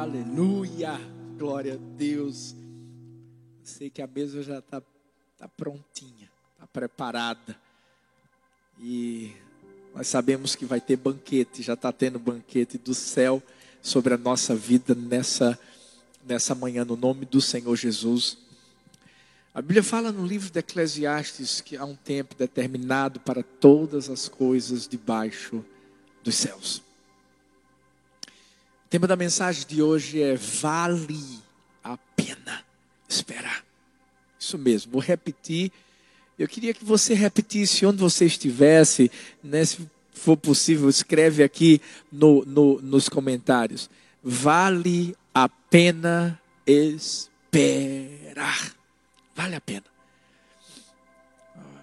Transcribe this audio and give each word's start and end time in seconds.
Aleluia! 0.00 0.98
Glória 1.36 1.74
a 1.74 1.76
Deus. 1.76 2.54
Sei 3.62 3.90
que 3.90 4.00
a 4.00 4.06
mesa 4.06 4.42
já 4.42 4.58
está 4.58 4.80
tá 5.36 5.46
prontinha, 5.46 6.30
está 6.54 6.66
preparada. 6.66 7.54
E 8.80 9.36
nós 9.94 10.06
sabemos 10.06 10.56
que 10.56 10.64
vai 10.64 10.80
ter 10.80 10.96
banquete, 10.96 11.62
já 11.62 11.74
está 11.74 11.92
tendo 11.92 12.18
banquete 12.18 12.78
do 12.78 12.94
céu 12.94 13.42
sobre 13.82 14.14
a 14.14 14.16
nossa 14.16 14.54
vida 14.54 14.94
nessa, 14.94 15.58
nessa 16.26 16.54
manhã, 16.54 16.82
no 16.82 16.96
nome 16.96 17.26
do 17.26 17.42
Senhor 17.42 17.76
Jesus. 17.76 18.38
A 19.52 19.60
Bíblia 19.60 19.82
fala 19.82 20.10
no 20.10 20.24
livro 20.24 20.50
de 20.50 20.60
Eclesiastes 20.60 21.60
que 21.60 21.76
há 21.76 21.84
um 21.84 21.94
tempo 21.94 22.34
determinado 22.34 23.20
para 23.20 23.42
todas 23.42 24.08
as 24.08 24.30
coisas 24.30 24.88
debaixo 24.88 25.62
dos 26.24 26.36
céus. 26.36 26.89
O 28.90 28.98
tema 28.98 29.06
da 29.06 29.14
mensagem 29.14 29.64
de 29.68 29.80
hoje 29.80 30.20
é 30.20 30.34
Vale 30.34 31.38
a 31.84 31.96
pena 32.16 32.64
esperar. 33.08 33.64
Isso 34.36 34.58
mesmo, 34.58 34.90
vou 34.90 35.00
repetir. 35.00 35.70
Eu 36.36 36.48
queria 36.48 36.74
que 36.74 36.84
você 36.84 37.14
repetisse 37.14 37.86
onde 37.86 37.98
você 37.98 38.24
estivesse, 38.24 39.08
né, 39.44 39.64
se 39.64 39.88
for 40.12 40.36
possível, 40.36 40.88
escreve 40.88 41.44
aqui 41.44 41.80
no, 42.10 42.44
no, 42.44 42.82
nos 42.82 43.08
comentários. 43.08 43.88
Vale 44.24 45.16
a 45.32 45.48
pena 45.48 46.42
esperar. 46.66 47.14
Vale 49.36 49.54
a 49.54 49.60
pena. 49.60 49.86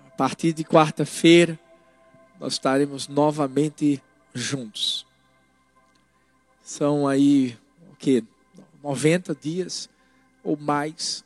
A 0.07 0.12
partir 0.17 0.51
de 0.51 0.65
quarta-feira, 0.65 1.57
nós 2.37 2.51
estaremos 2.51 3.07
novamente 3.07 4.03
juntos. 4.34 5.06
São 6.67 7.07
aí, 7.07 7.57
o 7.89 7.95
que? 7.95 8.21
90 8.84 9.34
dias 9.34 9.89
ou 10.44 10.57
mais, 10.57 11.23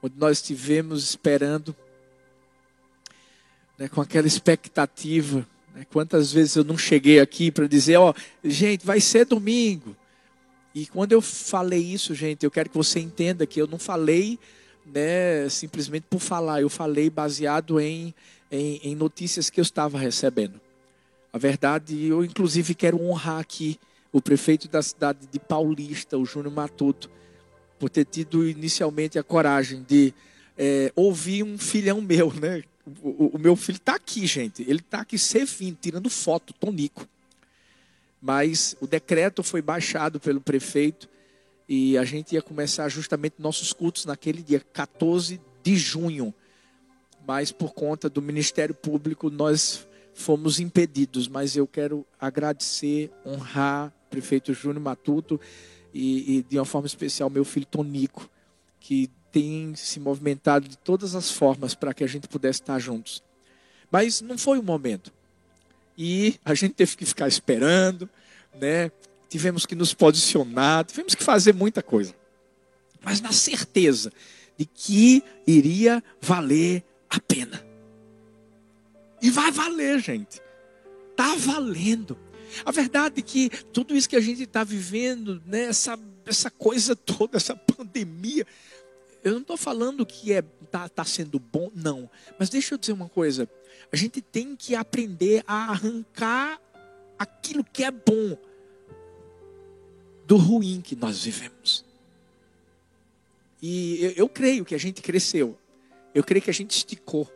onde 0.00 0.14
nós 0.16 0.38
estivemos 0.38 1.02
esperando, 1.02 1.74
né, 3.76 3.88
com 3.88 4.00
aquela 4.00 4.28
expectativa. 4.28 5.44
Né, 5.74 5.84
quantas 5.90 6.32
vezes 6.32 6.54
eu 6.54 6.62
não 6.62 6.78
cheguei 6.78 7.18
aqui 7.18 7.50
para 7.50 7.66
dizer, 7.66 7.96
ó, 7.96 8.14
gente, 8.44 8.86
vai 8.86 9.00
ser 9.00 9.24
domingo. 9.24 9.96
E 10.72 10.86
quando 10.86 11.10
eu 11.10 11.20
falei 11.20 11.82
isso, 11.82 12.14
gente, 12.14 12.44
eu 12.44 12.52
quero 12.52 12.70
que 12.70 12.76
você 12.76 13.00
entenda 13.00 13.44
que 13.44 13.60
eu 13.60 13.66
não 13.66 13.80
falei 13.80 14.38
né, 14.86 15.48
simplesmente 15.48 16.04
por 16.08 16.20
falar, 16.20 16.60
eu 16.60 16.68
falei 16.68 17.10
baseado 17.10 17.80
em, 17.80 18.14
em, 18.48 18.76
em 18.84 18.94
notícias 18.94 19.50
que 19.50 19.58
eu 19.58 19.62
estava 19.62 19.98
recebendo. 19.98 20.60
A 21.32 21.38
verdade, 21.38 22.06
eu 22.06 22.24
inclusive 22.24 22.76
quero 22.76 23.02
honrar 23.02 23.40
aqui 23.40 23.76
o 24.12 24.20
prefeito 24.20 24.68
da 24.68 24.82
cidade 24.82 25.26
de 25.26 25.38
Paulista, 25.38 26.18
o 26.18 26.24
Júnior 26.24 26.52
Matuto, 26.52 27.10
por 27.78 27.88
ter 27.88 28.04
tido 28.04 28.46
inicialmente 28.46 29.18
a 29.18 29.22
coragem 29.22 29.82
de 29.82 30.12
é, 30.56 30.92
ouvir 30.94 31.42
um 31.42 31.56
filhão 31.56 32.00
meu, 32.00 32.32
né? 32.34 32.62
O, 33.02 33.36
o 33.36 33.38
meu 33.38 33.56
filho 33.56 33.76
está 33.76 33.94
aqui, 33.94 34.26
gente. 34.26 34.62
Ele 34.62 34.80
está 34.80 35.00
aqui 35.00 35.18
servindo, 35.18 35.78
tirando 35.80 36.10
foto, 36.10 36.52
Tonico. 36.52 37.06
Mas 38.20 38.76
o 38.80 38.86
decreto 38.86 39.42
foi 39.42 39.62
baixado 39.62 40.20
pelo 40.20 40.40
prefeito 40.40 41.08
e 41.68 41.96
a 41.96 42.04
gente 42.04 42.34
ia 42.34 42.42
começar 42.42 42.88
justamente 42.88 43.36
nossos 43.38 43.72
cultos 43.72 44.04
naquele 44.04 44.42
dia 44.42 44.60
14 44.72 45.40
de 45.62 45.76
junho. 45.76 46.34
Mas 47.26 47.52
por 47.52 47.72
conta 47.72 48.10
do 48.10 48.20
Ministério 48.20 48.74
Público 48.74 49.30
nós 49.30 49.86
fomos 50.12 50.60
impedidos. 50.60 51.28
Mas 51.28 51.56
eu 51.56 51.66
quero 51.66 52.04
agradecer, 52.20 53.10
honrar 53.24 53.92
prefeito 54.10 54.52
Júnior 54.52 54.82
Matuto 54.82 55.40
e, 55.94 56.38
e, 56.38 56.42
de 56.42 56.58
uma 56.58 56.64
forma 56.64 56.86
especial 56.86 57.30
meu 57.30 57.44
filho 57.44 57.66
Tonico, 57.66 58.28
que 58.78 59.08
tem 59.32 59.74
se 59.76 60.00
movimentado 60.00 60.68
de 60.68 60.76
todas 60.76 61.14
as 61.14 61.30
formas 61.30 61.74
para 61.74 61.94
que 61.94 62.04
a 62.04 62.06
gente 62.06 62.28
pudesse 62.28 62.60
estar 62.60 62.78
juntos. 62.78 63.22
Mas 63.90 64.20
não 64.20 64.36
foi 64.36 64.58
o 64.58 64.62
momento. 64.62 65.12
E 65.96 66.38
a 66.44 66.54
gente 66.54 66.74
teve 66.74 66.96
que 66.96 67.06
ficar 67.06 67.28
esperando, 67.28 68.08
né? 68.58 68.90
Tivemos 69.28 69.64
que 69.64 69.74
nos 69.74 69.94
posicionar, 69.94 70.84
tivemos 70.84 71.14
que 71.14 71.22
fazer 71.22 71.54
muita 71.54 71.82
coisa. 71.82 72.14
Mas 73.02 73.20
na 73.20 73.32
certeza 73.32 74.12
de 74.56 74.64
que 74.66 75.22
iria 75.46 76.02
valer 76.20 76.84
a 77.08 77.20
pena. 77.20 77.64
E 79.22 79.30
vai 79.30 79.50
valer, 79.50 80.00
gente. 80.00 80.40
Tá 81.16 81.34
valendo. 81.36 82.16
A 82.64 82.70
verdade 82.70 83.20
é 83.20 83.22
que 83.22 83.50
tudo 83.72 83.94
isso 83.94 84.08
que 84.08 84.16
a 84.16 84.20
gente 84.20 84.42
está 84.42 84.64
vivendo, 84.64 85.42
né, 85.46 85.64
essa, 85.64 85.98
essa 86.26 86.50
coisa 86.50 86.94
toda, 86.96 87.36
essa 87.36 87.54
pandemia, 87.56 88.46
eu 89.22 89.32
não 89.32 89.40
estou 89.40 89.56
falando 89.56 90.06
que 90.06 90.32
é 90.32 90.42
tá, 90.70 90.88
tá 90.88 91.04
sendo 91.04 91.38
bom, 91.38 91.70
não. 91.74 92.08
Mas 92.38 92.48
deixa 92.48 92.74
eu 92.74 92.78
dizer 92.78 92.92
uma 92.92 93.08
coisa. 93.08 93.48
A 93.92 93.96
gente 93.96 94.20
tem 94.20 94.56
que 94.56 94.74
aprender 94.74 95.42
a 95.46 95.70
arrancar 95.70 96.60
aquilo 97.18 97.64
que 97.64 97.84
é 97.84 97.90
bom 97.90 98.36
do 100.26 100.36
ruim 100.36 100.80
que 100.80 100.94
nós 100.96 101.24
vivemos. 101.24 101.84
E 103.60 104.02
eu, 104.02 104.10
eu 104.12 104.28
creio 104.28 104.64
que 104.64 104.74
a 104.74 104.78
gente 104.78 105.02
cresceu. 105.02 105.58
Eu 106.14 106.24
creio 106.24 106.42
que 106.42 106.50
a 106.50 106.54
gente 106.54 106.70
esticou. 106.70 107.30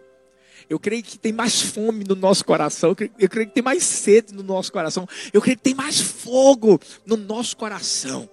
Eu 0.69 0.78
creio 0.78 1.02
que 1.02 1.19
tem 1.19 1.32
mais 1.32 1.60
fome 1.60 2.04
no 2.04 2.14
nosso 2.14 2.44
coração. 2.44 2.91
Eu 2.91 2.97
creio, 2.97 3.12
eu 3.19 3.28
creio, 3.28 3.48
que 3.48 3.54
tem 3.54 3.62
mais 3.62 3.82
sede 3.82 4.34
no 4.34 4.42
nosso 4.42 4.72
coração. 4.72 5.06
Eu 5.32 5.41
creio 5.41 5.56
que 5.56 5.62
tem 5.62 5.75
mais 5.75 6.00
fogo 6.00 6.80
no 7.04 7.16
nosso 7.16 7.56
coração. 7.56 8.28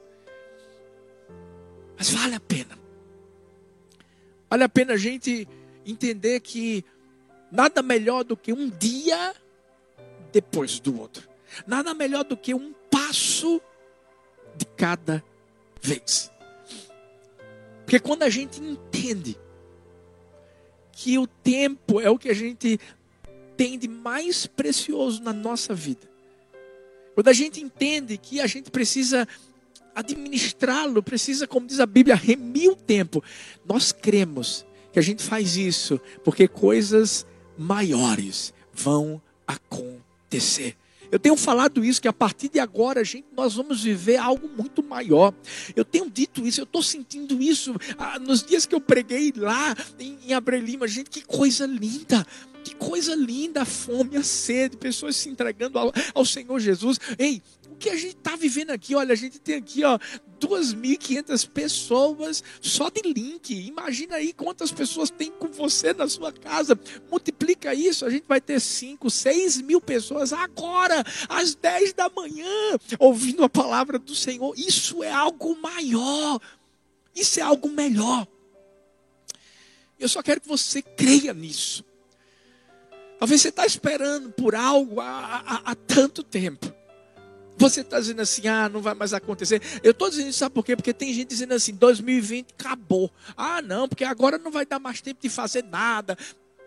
Mas 1.97 2.09
vale 2.09 2.35
a 2.35 2.39
pena. 2.39 2.79
Vale 4.49 4.63
a 4.63 4.69
pena 4.69 4.93
a 4.93 4.97
gente 4.97 5.47
entender 5.85 6.39
que 6.39 6.83
nada 7.51 7.81
melhor 7.81 8.23
do 8.23 8.35
que 8.35 8.53
um 8.53 8.69
dia 8.69 9.35
depois 10.31 10.79
do 10.79 10.99
outro. 10.99 11.29
Nada 11.67 11.93
melhor 11.93 12.23
do 12.23 12.37
que 12.37 12.53
um 12.53 12.73
passo 12.89 13.61
de 14.55 14.65
cada 14.65 15.23
vez. 15.81 16.31
Porque 17.83 17.99
quando 17.99 18.23
a 18.23 18.29
gente 18.29 18.61
entende 18.61 19.37
que 20.91 21.17
o 21.17 21.27
tempo 21.27 21.99
é 21.99 22.09
o 22.09 22.17
que 22.17 22.29
a 22.29 22.33
gente 22.33 22.79
tem 23.57 23.77
de 23.77 23.87
mais 23.87 24.45
precioso 24.45 25.21
na 25.21 25.33
nossa 25.33 25.73
vida. 25.73 26.09
Quando 27.13 27.27
a 27.27 27.33
gente 27.33 27.61
entende 27.61 28.17
que 28.17 28.39
a 28.39 28.47
gente 28.47 28.71
precisa 28.71 29.27
administrá-lo, 29.93 31.03
precisa, 31.03 31.47
como 31.47 31.67
diz 31.67 31.79
a 31.79 31.85
Bíblia, 31.85 32.15
remir 32.15 32.71
o 32.71 32.75
tempo, 32.75 33.23
nós 33.65 33.91
cremos 33.91 34.65
que 34.91 34.99
a 34.99 35.01
gente 35.01 35.21
faz 35.21 35.57
isso 35.57 35.99
porque 36.23 36.47
coisas 36.47 37.25
maiores 37.57 38.53
vão 38.73 39.21
acontecer. 39.45 40.75
Eu 41.11 41.19
tenho 41.19 41.35
falado 41.35 41.83
isso, 41.83 42.01
que 42.01 42.07
a 42.07 42.13
partir 42.13 42.49
de 42.49 42.59
agora, 42.59 43.03
gente, 43.03 43.27
nós 43.35 43.53
vamos 43.53 43.83
viver 43.83 44.15
algo 44.15 44.49
muito 44.57 44.81
maior. 44.81 45.33
Eu 45.75 45.83
tenho 45.83 46.09
dito 46.09 46.47
isso, 46.47 46.61
eu 46.61 46.63
estou 46.63 46.81
sentindo 46.81 47.41
isso 47.41 47.75
ah, 47.97 48.17
nos 48.17 48.43
dias 48.43 48.65
que 48.65 48.73
eu 48.73 48.79
preguei 48.79 49.33
lá 49.35 49.75
em, 49.99 50.17
em 50.25 50.33
Abre 50.33 50.59
Lima. 50.59 50.87
Gente, 50.87 51.09
que 51.09 51.21
coisa 51.21 51.65
linda. 51.65 52.25
Que 52.63 52.75
coisa 52.75 53.15
linda 53.15 53.63
a 53.63 53.65
fome, 53.65 54.17
a 54.17 54.23
sede, 54.23 54.77
pessoas 54.77 55.15
se 55.15 55.29
entregando 55.29 55.77
ao, 55.77 55.91
ao 56.13 56.25
Senhor 56.25 56.59
Jesus. 56.59 56.99
Ei, 57.17 57.41
o 57.69 57.75
que 57.75 57.89
a 57.89 57.95
gente 57.95 58.17
está 58.17 58.35
vivendo 58.35 58.71
aqui, 58.71 58.95
olha, 58.95 59.13
a 59.13 59.15
gente 59.15 59.39
tem 59.39 59.55
aqui, 59.55 59.83
ó, 59.83 59.97
2.500 60.41 61.47
pessoas 61.49 62.43
só 62.59 62.89
de 62.89 63.01
link. 63.01 63.53
Imagina 63.67 64.15
aí 64.15 64.33
quantas 64.33 64.71
pessoas 64.71 65.11
tem 65.11 65.31
com 65.31 65.47
você 65.47 65.93
na 65.93 66.09
sua 66.09 66.31
casa. 66.31 66.77
Multiplica 67.09 67.73
isso, 67.73 68.05
a 68.05 68.09
gente 68.09 68.25
vai 68.27 68.41
ter 68.41 68.59
5, 68.59 69.09
6 69.09 69.61
mil 69.61 69.79
pessoas 69.79 70.33
agora, 70.33 71.03
às 71.29 71.53
10 71.53 71.93
da 71.93 72.09
manhã, 72.09 72.77
ouvindo 72.97 73.43
a 73.43 73.49
palavra 73.49 73.99
do 73.99 74.15
Senhor. 74.15 74.53
Isso 74.57 75.03
é 75.03 75.11
algo 75.11 75.55
maior. 75.61 76.39
Isso 77.15 77.39
é 77.39 77.43
algo 77.43 77.69
melhor. 77.69 78.27
Eu 79.99 80.09
só 80.09 80.23
quero 80.23 80.41
que 80.41 80.47
você 80.47 80.81
creia 80.81 81.33
nisso. 81.33 81.85
Talvez 83.21 83.39
você 83.39 83.49
está 83.49 83.67
esperando 83.67 84.31
por 84.31 84.55
algo 84.55 84.99
há, 84.99 85.43
há, 85.45 85.61
há 85.71 85.75
tanto 85.75 86.23
tempo. 86.23 86.73
Você 87.55 87.81
está 87.81 87.99
dizendo 87.99 88.19
assim, 88.19 88.47
ah, 88.47 88.67
não 88.67 88.81
vai 88.81 88.95
mais 88.95 89.13
acontecer. 89.13 89.61
Eu 89.83 89.91
estou 89.91 90.09
dizendo 90.09 90.29
isso, 90.29 90.39
sabe 90.39 90.55
por 90.55 90.65
quê? 90.65 90.75
Porque 90.75 90.91
tem 90.91 91.13
gente 91.13 91.27
dizendo 91.27 91.53
assim, 91.53 91.71
2020 91.75 92.55
acabou. 92.57 93.11
Ah, 93.37 93.61
não, 93.61 93.87
porque 93.87 94.03
agora 94.03 94.39
não 94.39 94.49
vai 94.49 94.65
dar 94.65 94.79
mais 94.79 95.01
tempo 95.01 95.21
de 95.21 95.29
fazer 95.29 95.63
nada. 95.63 96.17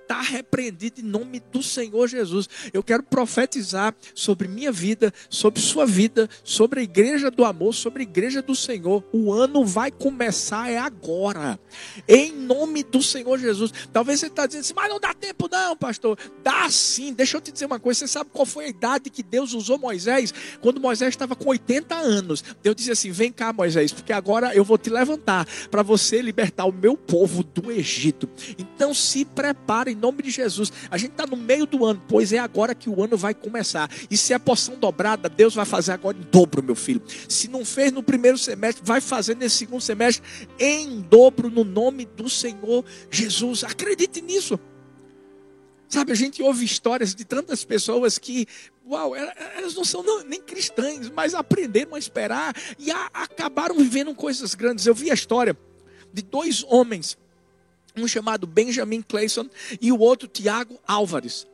Está 0.04 0.20
repreendido 0.20 1.00
em 1.00 1.04
nome 1.04 1.40
do 1.50 1.62
Senhor 1.62 2.06
Jesus. 2.06 2.48
Eu 2.72 2.82
quero 2.82 3.02
profetizar 3.02 3.94
sobre 4.14 4.46
minha 4.46 4.70
vida, 4.70 5.12
sobre 5.28 5.60
sua 5.60 5.86
vida, 5.86 6.28
sobre 6.44 6.80
a 6.80 6.82
igreja 6.82 7.30
do 7.30 7.44
amor, 7.44 7.74
sobre 7.74 8.02
a 8.02 8.06
igreja 8.06 8.42
do 8.42 8.54
Senhor. 8.54 9.02
O 9.12 9.32
ano 9.32 9.64
vai 9.64 9.90
começar 9.90 10.70
é 10.70 10.78
agora, 10.78 11.58
em 12.06 12.32
nome 12.32 12.82
do 12.82 13.02
Senhor 13.02 13.38
Jesus. 13.38 13.72
Talvez 13.92 14.20
você 14.20 14.26
está 14.26 14.46
dizendo 14.46 14.60
assim, 14.60 14.74
mas 14.74 14.88
não 14.88 15.00
dá 15.00 15.14
tempo, 15.14 15.48
não, 15.50 15.76
pastor. 15.76 16.18
Dá 16.42 16.68
sim. 16.70 17.12
Deixa 17.12 17.36
eu 17.36 17.40
te 17.40 17.50
dizer 17.50 17.66
uma 17.66 17.80
coisa: 17.80 18.00
você 18.00 18.08
sabe 18.08 18.30
qual 18.32 18.46
foi 18.46 18.66
a 18.66 18.68
idade 18.68 19.10
que 19.10 19.22
Deus 19.22 19.54
usou 19.54 19.78
Moisés? 19.78 20.32
Quando 20.60 20.80
Moisés 20.80 21.10
estava 21.10 21.34
com 21.34 21.48
80 21.48 21.94
anos, 21.94 22.44
Deus 22.62 22.76
disse 22.76 22.90
assim: 22.92 23.10
vem 23.10 23.32
cá, 23.32 23.52
Moisés, 23.52 23.92
porque 23.92 24.12
agora 24.12 24.54
eu 24.54 24.64
vou 24.64 24.76
te 24.76 24.90
levantar 24.90 25.46
para 25.70 25.82
você 25.82 26.20
libertar 26.20 26.66
o 26.66 26.72
meu 26.72 26.96
povo 26.96 27.42
do 27.42 27.72
Egito. 27.72 28.28
Então 28.58 28.92
se 28.92 29.24
prepare 29.24 29.93
em 29.94 29.98
nome 29.98 30.22
de 30.22 30.30
Jesus. 30.30 30.72
A 30.90 30.98
gente 30.98 31.12
está 31.12 31.26
no 31.26 31.36
meio 31.36 31.66
do 31.66 31.84
ano, 31.84 32.02
pois 32.08 32.32
é 32.32 32.38
agora 32.38 32.74
que 32.74 32.90
o 32.90 33.02
ano 33.02 33.16
vai 33.16 33.32
começar. 33.32 33.90
E 34.10 34.16
se 34.16 34.32
é 34.32 34.38
porção 34.38 34.76
dobrada, 34.76 35.28
Deus 35.28 35.54
vai 35.54 35.64
fazer 35.64 35.92
agora 35.92 36.16
em 36.16 36.22
dobro, 36.30 36.62
meu 36.62 36.74
filho. 36.74 37.02
Se 37.28 37.48
não 37.48 37.64
fez 37.64 37.92
no 37.92 38.02
primeiro 38.02 38.36
semestre, 38.36 38.84
vai 38.84 39.00
fazer 39.00 39.36
nesse 39.36 39.56
segundo 39.56 39.80
semestre 39.80 40.26
em 40.58 41.00
dobro 41.00 41.48
no 41.48 41.64
nome 41.64 42.04
do 42.04 42.28
Senhor 42.28 42.84
Jesus. 43.10 43.64
Acredite 43.64 44.20
nisso. 44.20 44.58
Sabe, 45.88 46.10
a 46.10 46.16
gente 46.16 46.42
ouve 46.42 46.64
histórias 46.64 47.14
de 47.14 47.24
tantas 47.24 47.62
pessoas 47.64 48.18
que, 48.18 48.46
uau, 48.84 49.14
elas 49.14 49.74
não 49.74 49.84
são 49.84 50.02
nem 50.24 50.40
cristãs, 50.40 51.08
mas 51.08 51.34
aprenderam 51.34 51.94
a 51.94 51.98
esperar 51.98 52.52
e 52.78 52.90
a, 52.90 53.10
acabaram 53.12 53.76
vivendo 53.76 54.12
coisas 54.14 54.54
grandes. 54.54 54.86
Eu 54.86 54.94
vi 54.94 55.10
a 55.10 55.14
história 55.14 55.56
de 56.12 56.22
dois 56.22 56.64
homens 56.64 57.16
um 57.96 58.08
chamado 58.08 58.46
Benjamin 58.46 59.02
Clayson 59.02 59.48
e 59.80 59.92
o 59.92 59.98
outro 59.98 60.28
Tiago 60.28 60.78
Álvares. 60.86 61.46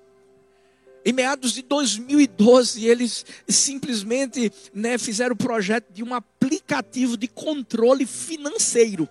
Em 1.04 1.12
meados 1.12 1.52
de 1.52 1.62
2012, 1.62 2.84
eles 2.84 3.25
simplesmente 3.48 4.52
né, 4.72 4.98
fizeram 4.98 5.32
o 5.32 5.37
projeto 5.37 5.90
de 5.92 6.02
um 6.02 6.14
aplicativo 6.14 7.16
de 7.16 7.26
controle 7.26 8.06
financeiro. 8.06 9.08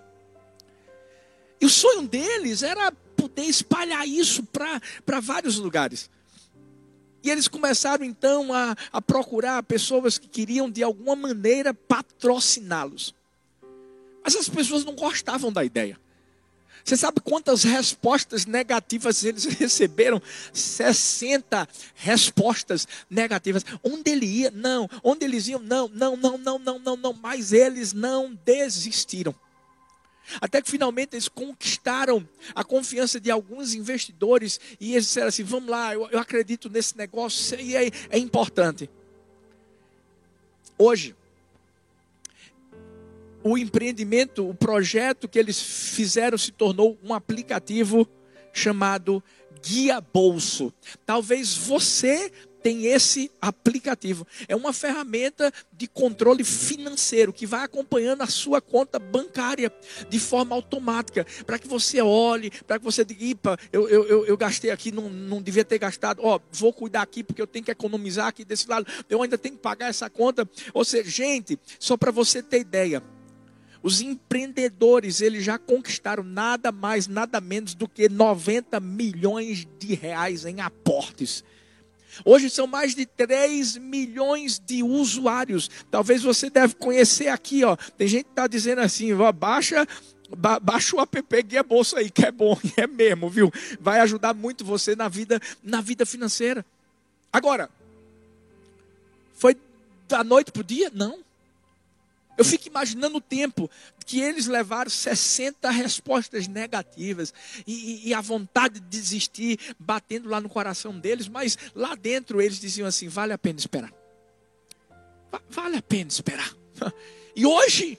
E 1.60 1.66
o 1.66 1.70
sonho 1.70 2.06
deles 2.06 2.62
era 2.62 2.92
poder 3.16 3.42
espalhar 3.42 4.06
isso 4.06 4.44
para 4.44 5.20
vários 5.20 5.56
lugares. 5.56 6.08
E 7.22 7.30
eles 7.30 7.48
começaram 7.48 8.04
então 8.04 8.52
a, 8.52 8.74
a 8.92 9.02
procurar 9.02 9.62
pessoas 9.64 10.16
que 10.16 10.28
queriam 10.28 10.70
de 10.70 10.82
alguma 10.82 11.14
maneira 11.14 11.74
patrociná-los. 11.74 13.14
Mas 14.22 14.36
as 14.36 14.48
pessoas 14.48 14.84
não 14.84 14.94
gostavam 14.94 15.52
da 15.52 15.64
ideia. 15.64 15.98
Você 16.84 16.96
sabe 16.96 17.20
quantas 17.20 17.62
respostas 17.62 18.46
negativas 18.46 19.24
eles 19.24 19.44
receberam? 19.58 20.20
60 20.52 21.68
respostas 21.94 22.86
negativas. 23.08 23.64
Onde 23.82 24.10
ele 24.10 24.26
ia? 24.26 24.50
Não. 24.50 24.88
Onde 25.02 25.24
eles 25.24 25.48
iam? 25.48 25.60
Não, 25.60 25.88
não, 25.88 26.16
não, 26.16 26.38
não, 26.38 26.58
não, 26.58 26.78
não, 26.78 26.96
não. 26.96 27.12
Mas 27.12 27.52
eles 27.52 27.92
não 27.92 28.38
desistiram. 28.44 29.34
Até 30.40 30.62
que 30.62 30.70
finalmente 30.70 31.14
eles 31.14 31.28
conquistaram 31.28 32.26
a 32.54 32.62
confiança 32.62 33.18
de 33.18 33.30
alguns 33.30 33.74
investidores 33.74 34.60
e 34.78 34.92
eles 34.92 35.06
disseram 35.06 35.28
assim: 35.28 35.42
vamos 35.42 35.68
lá, 35.68 35.94
eu, 35.94 36.08
eu 36.10 36.18
acredito 36.18 36.68
nesse 36.68 36.96
negócio 36.96 37.58
e 37.58 37.74
é, 37.74 37.90
é 38.10 38.18
importante. 38.18 38.88
Hoje, 40.78 41.16
o 43.42 43.56
empreendimento, 43.56 44.48
o 44.48 44.54
projeto 44.54 45.28
que 45.28 45.38
eles 45.38 45.60
fizeram 45.60 46.36
se 46.36 46.52
tornou 46.52 46.98
um 47.02 47.14
aplicativo 47.14 48.08
chamado 48.52 49.22
Guia 49.62 50.00
Bolso. 50.00 50.72
Talvez 51.04 51.56
você 51.56 52.30
tem 52.62 52.86
esse 52.86 53.30
aplicativo. 53.40 54.26
É 54.46 54.54
uma 54.54 54.72
ferramenta 54.72 55.52
de 55.72 55.86
controle 55.86 56.44
financeiro 56.44 57.32
que 57.32 57.46
vai 57.46 57.64
acompanhando 57.64 58.22
a 58.22 58.26
sua 58.26 58.60
conta 58.60 58.98
bancária 58.98 59.72
de 60.08 60.18
forma 60.18 60.54
automática, 60.54 61.26
para 61.46 61.58
que 61.58 61.66
você 61.66 62.00
olhe, 62.00 62.50
para 62.66 62.78
que 62.78 62.84
você 62.84 63.04
diga, 63.04 63.24
Ipa, 63.24 63.58
eu, 63.72 63.88
eu, 63.88 64.26
eu, 64.26 64.36
gastei 64.36 64.70
aqui, 64.70 64.92
não, 64.92 65.08
não 65.08 65.40
devia 65.40 65.64
ter 65.64 65.78
gastado, 65.78 66.20
ó, 66.22 66.38
vou 66.52 66.72
cuidar 66.72 67.02
aqui 67.02 67.24
porque 67.24 67.40
eu 67.40 67.46
tenho 67.46 67.64
que 67.64 67.70
economizar 67.70 68.26
aqui 68.26 68.44
desse 68.44 68.68
lado, 68.68 68.86
eu 69.08 69.22
ainda 69.22 69.38
tenho 69.38 69.54
que 69.54 69.62
pagar 69.62 69.88
essa 69.88 70.10
conta. 70.10 70.48
Ou 70.74 70.84
seja, 70.84 71.08
gente, 71.08 71.58
só 71.78 71.96
para 71.96 72.10
você 72.10 72.42
ter 72.42 72.60
ideia, 72.60 73.02
os 73.82 74.00
empreendedores, 74.00 75.20
eles 75.20 75.44
já 75.44 75.58
conquistaram 75.58 76.22
nada 76.22 76.70
mais, 76.70 77.06
nada 77.06 77.40
menos 77.40 77.74
do 77.74 77.88
que 77.88 78.08
90 78.08 78.78
milhões 78.80 79.66
de 79.78 79.94
reais 79.94 80.44
em 80.44 80.60
aportes. 80.60 81.42
Hoje 82.24 82.50
são 82.50 82.66
mais 82.66 82.94
de 82.94 83.06
3 83.06 83.76
milhões 83.76 84.58
de 84.58 84.82
usuários. 84.82 85.70
Talvez 85.90 86.22
você 86.22 86.50
deve 86.50 86.74
conhecer 86.74 87.28
aqui, 87.28 87.64
ó. 87.64 87.76
Tem 87.96 88.06
gente 88.06 88.24
que 88.24 88.30
está 88.30 88.46
dizendo 88.46 88.80
assim, 88.80 89.12
ó, 89.12 89.32
baixa 89.32 89.86
ba 90.36 90.60
baixa 90.60 90.94
o 90.96 91.00
app 91.00 91.42
Guia 91.42 91.62
Bolsa 91.62 91.98
aí, 91.98 92.10
que 92.10 92.24
é 92.24 92.30
bom, 92.30 92.56
é 92.76 92.86
mesmo, 92.86 93.28
viu? 93.28 93.52
Vai 93.80 94.00
ajudar 94.00 94.34
muito 94.34 94.64
você 94.64 94.94
na 94.94 95.08
vida, 95.08 95.40
na 95.62 95.80
vida 95.80 96.04
financeira. 96.04 96.64
Agora, 97.32 97.70
foi 99.34 99.56
da 100.08 100.22
noite 100.22 100.52
para 100.52 100.60
o 100.60 100.64
dia? 100.64 100.90
Não. 100.92 101.18
Eu 102.40 102.44
fico 102.46 102.68
imaginando 102.68 103.18
o 103.18 103.20
tempo 103.20 103.70
que 104.06 104.18
eles 104.18 104.46
levaram 104.46 104.90
60 104.90 105.68
respostas 105.68 106.48
negativas 106.48 107.34
e, 107.66 108.08
e, 108.08 108.14
a 108.14 108.22
vontade 108.22 108.80
de 108.80 108.86
desistir 108.88 109.58
batendo 109.78 110.26
lá 110.26 110.40
no 110.40 110.48
coração 110.48 110.98
deles, 110.98 111.28
mas 111.28 111.58
lá 111.74 111.94
dentro 111.94 112.40
eles 112.40 112.58
diziam 112.58 112.88
assim: 112.88 113.08
vale 113.08 113.34
a 113.34 113.38
pena 113.38 113.58
esperar. 113.58 113.92
Vale 115.50 115.76
a 115.76 115.82
pena 115.82 116.08
esperar. 116.08 116.50
E 117.36 117.46
hoje, 117.46 117.96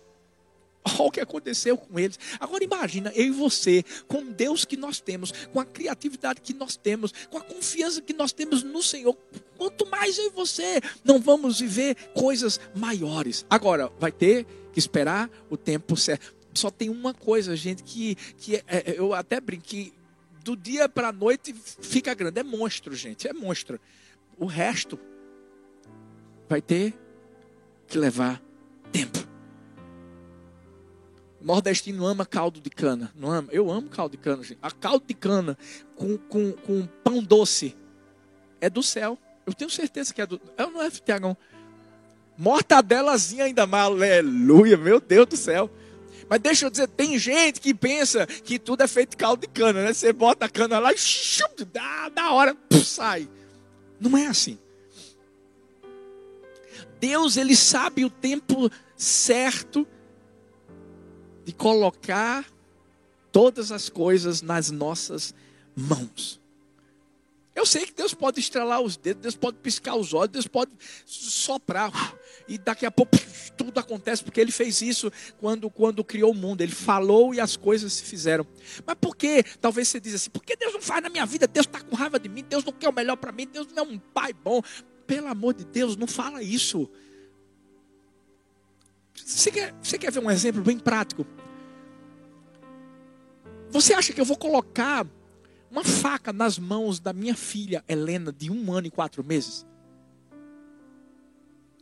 Olha 0.83 1.07
o 1.07 1.11
que 1.11 1.19
aconteceu 1.19 1.77
com 1.77 1.99
eles. 1.99 2.17
Agora 2.39 2.63
imagina, 2.63 3.11
eu 3.15 3.25
e 3.25 3.31
você, 3.31 3.83
com 4.07 4.25
Deus 4.25 4.65
que 4.65 4.75
nós 4.75 4.99
temos, 4.99 5.31
com 5.53 5.59
a 5.59 5.65
criatividade 5.65 6.41
que 6.41 6.53
nós 6.53 6.75
temos, 6.75 7.13
com 7.29 7.37
a 7.37 7.41
confiança 7.41 8.01
que 8.01 8.13
nós 8.13 8.31
temos 8.31 8.63
no 8.63 8.81
Senhor. 8.81 9.15
Quanto 9.57 9.85
mais 9.87 10.17
eu 10.17 10.27
e 10.27 10.29
você 10.29 10.81
não 11.03 11.19
vamos 11.19 11.59
viver 11.59 11.95
coisas 12.13 12.59
maiores. 12.75 13.45
Agora, 13.49 13.91
vai 13.99 14.11
ter 14.11 14.45
que 14.73 14.79
esperar 14.79 15.29
o 15.49 15.57
tempo 15.57 15.95
certo. 15.95 16.33
Só 16.53 16.69
tem 16.69 16.89
uma 16.89 17.13
coisa, 17.13 17.55
gente, 17.55 17.83
que, 17.83 18.15
que 18.37 18.55
é, 18.55 18.63
é 18.67 18.95
eu 18.97 19.13
até 19.13 19.39
brinquei. 19.39 19.93
Do 20.43 20.57
dia 20.57 20.89
para 20.89 21.09
a 21.09 21.11
noite 21.11 21.53
fica 21.53 22.15
grande. 22.15 22.39
É 22.39 22.43
monstro, 22.43 22.95
gente. 22.95 23.27
É 23.27 23.33
monstro. 23.33 23.79
O 24.39 24.45
resto 24.45 24.99
vai 26.49 26.61
ter 26.61 26.95
que 27.87 27.97
levar 27.97 28.41
tempo. 28.91 29.30
Nordestino 31.41 32.05
ama 32.05 32.25
caldo 32.25 32.59
de 32.59 32.69
cana, 32.69 33.11
não 33.15 33.31
ama? 33.31 33.49
Eu 33.51 33.71
amo 33.71 33.89
caldo 33.89 34.11
de 34.11 34.17
cana, 34.17 34.43
gente. 34.43 34.59
A 34.61 34.69
caldo 34.69 35.05
de 35.07 35.13
cana 35.13 35.57
com, 35.95 36.17
com, 36.17 36.51
com 36.51 36.85
pão 37.03 37.23
doce 37.23 37.75
é 38.59 38.69
do 38.69 38.83
céu. 38.83 39.17
Eu 39.45 39.53
tenho 39.53 39.69
certeza 39.69 40.13
que 40.13 40.21
é 40.21 40.25
do. 40.25 40.39
É 40.57 40.65
não 40.65 40.81
é, 40.81 40.89
Tiagão? 40.89 41.35
Mortadelazinha 42.37 43.45
ainda 43.45 43.65
mais, 43.67 43.85
aleluia, 43.85 44.77
meu 44.77 44.99
Deus 44.99 45.27
do 45.27 45.37
céu. 45.37 45.69
Mas 46.29 46.39
deixa 46.39 46.65
eu 46.65 46.69
dizer, 46.69 46.87
tem 46.87 47.19
gente 47.19 47.59
que 47.59 47.73
pensa 47.73 48.25
que 48.25 48.57
tudo 48.57 48.83
é 48.83 48.87
feito 48.87 49.11
de 49.11 49.17
caldo 49.17 49.41
de 49.41 49.47
cana, 49.47 49.83
né? 49.83 49.93
Você 49.93 50.13
bota 50.13 50.45
a 50.45 50.49
cana 50.49 50.79
lá 50.79 50.93
e 50.93 51.65
dá, 51.65 52.09
da 52.09 52.31
hora, 52.31 52.55
puf, 52.55 52.85
sai. 52.85 53.27
Não 53.99 54.17
é 54.17 54.27
assim. 54.27 54.57
Deus, 57.01 57.35
ele 57.35 57.55
sabe 57.55 58.05
o 58.05 58.09
tempo 58.09 58.71
certo 58.95 59.85
de 61.43 61.53
colocar 61.53 62.45
todas 63.31 63.71
as 63.71 63.89
coisas 63.89 64.41
nas 64.41 64.69
nossas 64.69 65.33
mãos. 65.75 66.41
Eu 67.53 67.65
sei 67.65 67.85
que 67.85 67.93
Deus 67.93 68.13
pode 68.13 68.39
estrelar 68.39 68.81
os 68.81 68.95
dedos, 68.95 69.21
Deus 69.21 69.35
pode 69.35 69.57
piscar 69.57 69.95
os 69.95 70.13
olhos, 70.13 70.31
Deus 70.31 70.47
pode 70.47 70.71
soprar. 71.05 71.91
E 72.47 72.57
daqui 72.57 72.85
a 72.85 72.91
pouco 72.91 73.17
tudo 73.57 73.77
acontece, 73.79 74.23
porque 74.23 74.39
Ele 74.39 74.51
fez 74.51 74.81
isso 74.81 75.11
quando, 75.37 75.69
quando 75.69 76.03
criou 76.03 76.31
o 76.31 76.35
mundo. 76.35 76.61
Ele 76.61 76.71
falou 76.71 77.33
e 77.33 77.39
as 77.39 77.57
coisas 77.57 77.91
se 77.93 78.03
fizeram. 78.03 78.47
Mas 78.85 78.95
por 78.99 79.15
que? 79.15 79.43
Talvez 79.59 79.89
você 79.89 79.99
diz 79.99 80.15
assim: 80.15 80.29
por 80.29 80.43
que 80.43 80.55
Deus 80.55 80.73
não 80.73 80.81
faz 80.81 81.03
na 81.03 81.09
minha 81.09 81.25
vida? 81.25 81.45
Deus 81.45 81.65
está 81.65 81.81
com 81.81 81.95
raiva 81.95 82.19
de 82.19 82.29
mim, 82.29 82.43
Deus 82.47 82.63
não 82.63 82.73
quer 82.73 82.89
o 82.89 82.93
melhor 82.93 83.17
para 83.17 83.31
mim, 83.33 83.45
Deus 83.45 83.67
não 83.75 83.83
é 83.83 83.87
um 83.87 83.99
pai 83.99 84.33
bom. 84.33 84.61
Pelo 85.05 85.27
amor 85.27 85.53
de 85.53 85.65
Deus, 85.65 85.97
não 85.97 86.07
fala 86.07 86.41
isso. 86.41 86.89
Você 89.25 89.51
quer, 89.51 89.73
você 89.81 89.97
quer 89.97 90.11
ver 90.11 90.19
um 90.19 90.31
exemplo 90.31 90.61
bem 90.61 90.77
prático? 90.77 91.25
Você 93.69 93.93
acha 93.93 94.11
que 94.11 94.19
eu 94.19 94.25
vou 94.25 94.37
colocar 94.37 95.05
uma 95.69 95.83
faca 95.83 96.33
nas 96.33 96.59
mãos 96.59 96.99
da 96.99 97.13
minha 97.13 97.35
filha 97.35 97.83
Helena, 97.87 98.31
de 98.31 98.51
um 98.51 98.73
ano 98.73 98.87
e 98.87 98.91
quatro 98.91 99.23
meses? 99.23 99.65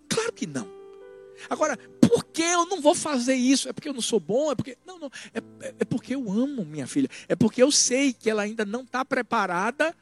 Claro 0.08 0.32
que 0.34 0.46
não. 0.46 0.68
Agora, 1.50 1.78
por 2.02 2.26
que 2.26 2.42
eu 2.42 2.66
não 2.66 2.82
vou 2.82 2.94
fazer 2.94 3.36
isso? 3.36 3.70
É 3.70 3.74
porque 3.74 3.88
eu 3.88 3.94
não 3.94 4.02
sou 4.02 4.20
bom? 4.20 4.52
É 4.52 4.56
porque. 4.56 4.78
Não, 4.86 5.00
não. 5.00 5.12
É, 5.34 5.74
é 5.80 5.86
porque 5.86 6.14
eu 6.14 6.32
amo 6.32 6.66
minha 6.66 6.88
filha. 6.88 7.10
É 7.28 7.36
porque 7.36 7.62
eu 7.62 7.72
sei 7.72 8.12
que 8.14 8.30
ela 8.30 8.42
ainda 8.42 8.66
não 8.66 8.82
está 8.82 9.06
preparada 9.06 9.96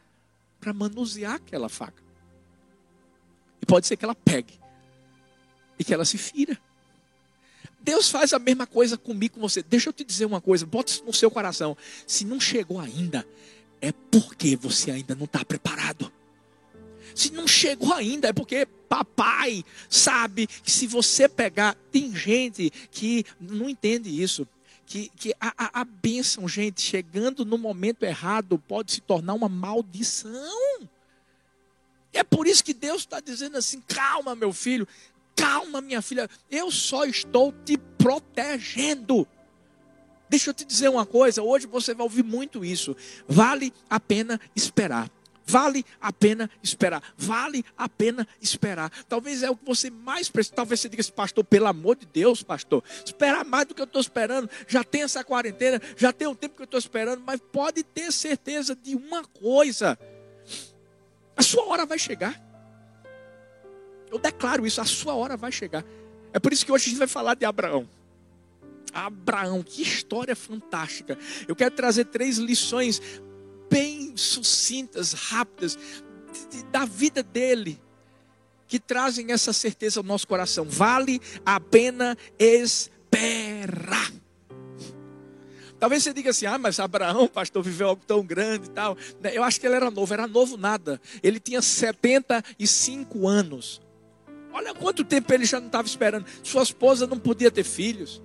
para 0.60 0.74
manusear 0.74 1.36
aquela 1.36 1.70
faca. 1.70 2.03
E 3.62 3.65
pode 3.65 3.88
ser 3.88 3.96
que 3.96 4.06
ela 4.06 4.15
pegue. 4.15 4.60
E 5.77 5.84
que 5.84 5.94
ela 5.94 6.06
se 6.06 6.17
fira. 6.17 6.60
Deus 7.88 8.10
faz 8.10 8.34
a 8.34 8.39
mesma 8.39 8.67
coisa 8.67 8.98
comigo, 8.98 9.36
com 9.36 9.39
você. 9.39 9.63
Deixa 9.63 9.88
eu 9.88 9.94
te 9.94 10.03
dizer 10.03 10.25
uma 10.25 10.41
coisa, 10.41 10.65
bota 10.65 10.91
isso 10.91 11.06
no 11.06 11.13
seu 11.13 11.32
coração. 11.32 11.77
Se 12.06 12.25
não 12.25 12.38
chegou 12.38 12.82
ainda, 12.82 13.25
é 13.79 13.94
porque 14.12 14.58
você 14.58 14.91
ainda 14.91 15.15
não 15.15 15.24
está 15.24 15.46
preparado. 15.46 16.12
Se 17.15 17.32
não 17.32 17.48
chegou 17.48 17.94
ainda, 17.94 18.27
é 18.27 18.34
porque 18.34 18.65
papai 18.89 19.63
sabe 19.89 20.48
que 20.48 20.70
se 20.70 20.86
você 20.86 21.29
pegar, 21.29 21.77
tem 21.89 22.13
gente 22.13 22.70
que 22.91 23.24
não 23.39 23.70
entende 23.70 24.22
isso. 24.22 24.46
Que, 24.86 25.10
que 25.15 25.34
a, 25.39 25.53
a, 25.58 25.82
a 25.82 25.86
bênção, 25.86 26.46
gente, 26.46 26.82
chegando 26.82 27.46
no 27.46 27.58
momento 27.58 28.03
errado, 28.03 28.60
pode 28.67 28.91
se 28.91 29.00
tornar 29.00 29.34
uma 29.34 29.48
maldição. 29.48 30.89
É 32.12 32.22
por 32.22 32.48
isso 32.48 32.65
que 32.65 32.74
Deus 32.74 33.03
está 33.03 33.22
dizendo 33.22 33.58
assim: 33.58 33.79
calma, 33.79 34.36
meu 34.36 34.51
filho, 34.51 34.86
calma, 35.38 35.79
minha 35.79 36.01
filha, 36.01 36.27
eu 36.51 36.70
só 36.72 37.06
estou 37.06 37.53
te 37.63 37.77
protegendo. 37.77 39.25
Deixa 40.29 40.50
eu 40.50 40.53
te 40.53 40.65
dizer 40.65 40.89
uma 40.89 41.06
coisa, 41.06 41.41
hoje 41.41 41.67
você 41.67 41.94
vai 41.94 42.03
ouvir 42.03 42.24
muito 42.24 42.65
isso. 42.65 42.96
Vale 43.27 43.72
a 43.89 44.00
pena 44.00 44.41
esperar. 44.56 45.10
Vale 45.46 45.86
a 46.01 46.12
pena 46.12 46.50
esperar. 46.62 47.01
Vale 47.15 47.63
a 47.77 47.88
pena 47.88 48.27
esperar. 48.41 48.91
Talvez 49.08 49.44
é 49.44 49.50
o 49.50 49.56
que 49.56 49.65
você 49.65 49.89
mais 49.89 50.27
precisa. 50.27 50.56
Talvez 50.56 50.82
você 50.82 50.89
diga 50.89 51.00
assim, 51.00 51.13
pastor, 51.13 51.46
pelo 51.46 51.67
amor 51.67 51.96
de 51.96 52.06
Deus, 52.06 52.44
pastor. 52.44 52.84
Esperar 53.06 53.46
mais 53.46 53.65
do 53.65 53.74
que 53.74 53.79
eu 53.79 53.86
estou 53.86 54.01
esperando. 54.01 54.50
Já 54.67 54.84
tem 54.84 55.03
essa 55.03 55.24
quarentena, 55.24 55.82
já 55.96 56.12
tem 56.12 56.27
o 56.27 56.36
tempo 56.36 56.58
que 56.58 56.63
eu 56.63 56.65
estou 56.65 56.77
esperando. 56.77 57.24
Mas 57.25 57.39
pode 57.39 57.82
ter 57.82 58.12
certeza 58.12 58.75
de 58.75 58.94
uma 58.94 59.24
coisa: 59.24 59.98
a 61.38 61.41
sua 61.41 61.65
hora 61.67 61.86
vai 61.86 61.98
chegar. 61.98 62.47
Eu 64.12 64.20
declaro 64.20 64.66
isso, 64.66 64.82
a 64.82 64.86
sua 64.86 65.16
hora 65.16 65.36
vai 65.36 65.52
chegar. 65.52 65.84
É 66.34 66.40
por 66.40 66.54
isso 66.54 66.66
que 66.66 66.72
hoje 66.72 66.86
a 66.86 66.90
gente 66.90 67.00
vai 67.00 67.08
falar 67.08 67.36
de 67.36 67.46
Abraão. 67.46 67.88
Abraão, 68.94 69.62
que 69.62 69.82
história 69.82 70.36
fantástica. 70.36 71.18
Eu 71.48 71.56
quero 71.56 71.76
trazer 71.76 72.06
três 72.06 72.38
lições 72.38 73.02
bem 73.70 74.16
sucintas, 74.16 75.14
rápidas, 75.14 75.78
da 76.72 76.86
vida 76.86 77.22
dele, 77.22 77.82
que 78.68 78.80
trazem 78.80 79.32
essa 79.32 79.54
certeza 79.54 80.00
ao 80.00 80.04
nosso 80.04 80.28
coração. 80.28 80.66
Vale 80.66 81.22
a 81.46 81.60
pena 81.60 82.18
esperar. 82.40 84.12
Talvez 85.80 86.04
você 86.04 86.14
diga 86.14 86.32
assim: 86.32 86.46
ah, 86.46 86.58
mas 86.58 86.80
Abraão, 86.80 87.28
pastor, 87.28 87.64
viveu 87.64 87.90
algo 87.90 88.04
tão 88.06 88.26
grande 88.26 88.68
e 88.68 88.72
tal. 88.72 88.98
Eu 89.34 89.44
acho 89.44 89.60
que 89.60 89.68
ele 89.68 89.76
era 89.76 89.92
novo, 89.92 90.14
era 90.14 90.28
novo 90.28 90.58
nada. 90.58 91.00
Ele 91.22 91.40
tinha 91.40 91.62
75 91.62 93.28
anos. 93.28 93.82
Olha 94.58 94.74
quanto 94.74 95.04
tempo 95.04 95.32
ele 95.32 95.46
já 95.46 95.60
não 95.60 95.68
estava 95.68 95.88
esperando. 95.88 96.26
Sua 96.42 96.64
esposa 96.64 97.06
não 97.06 97.20
podia 97.20 97.52
ter 97.52 97.64
filhos. 97.64 98.24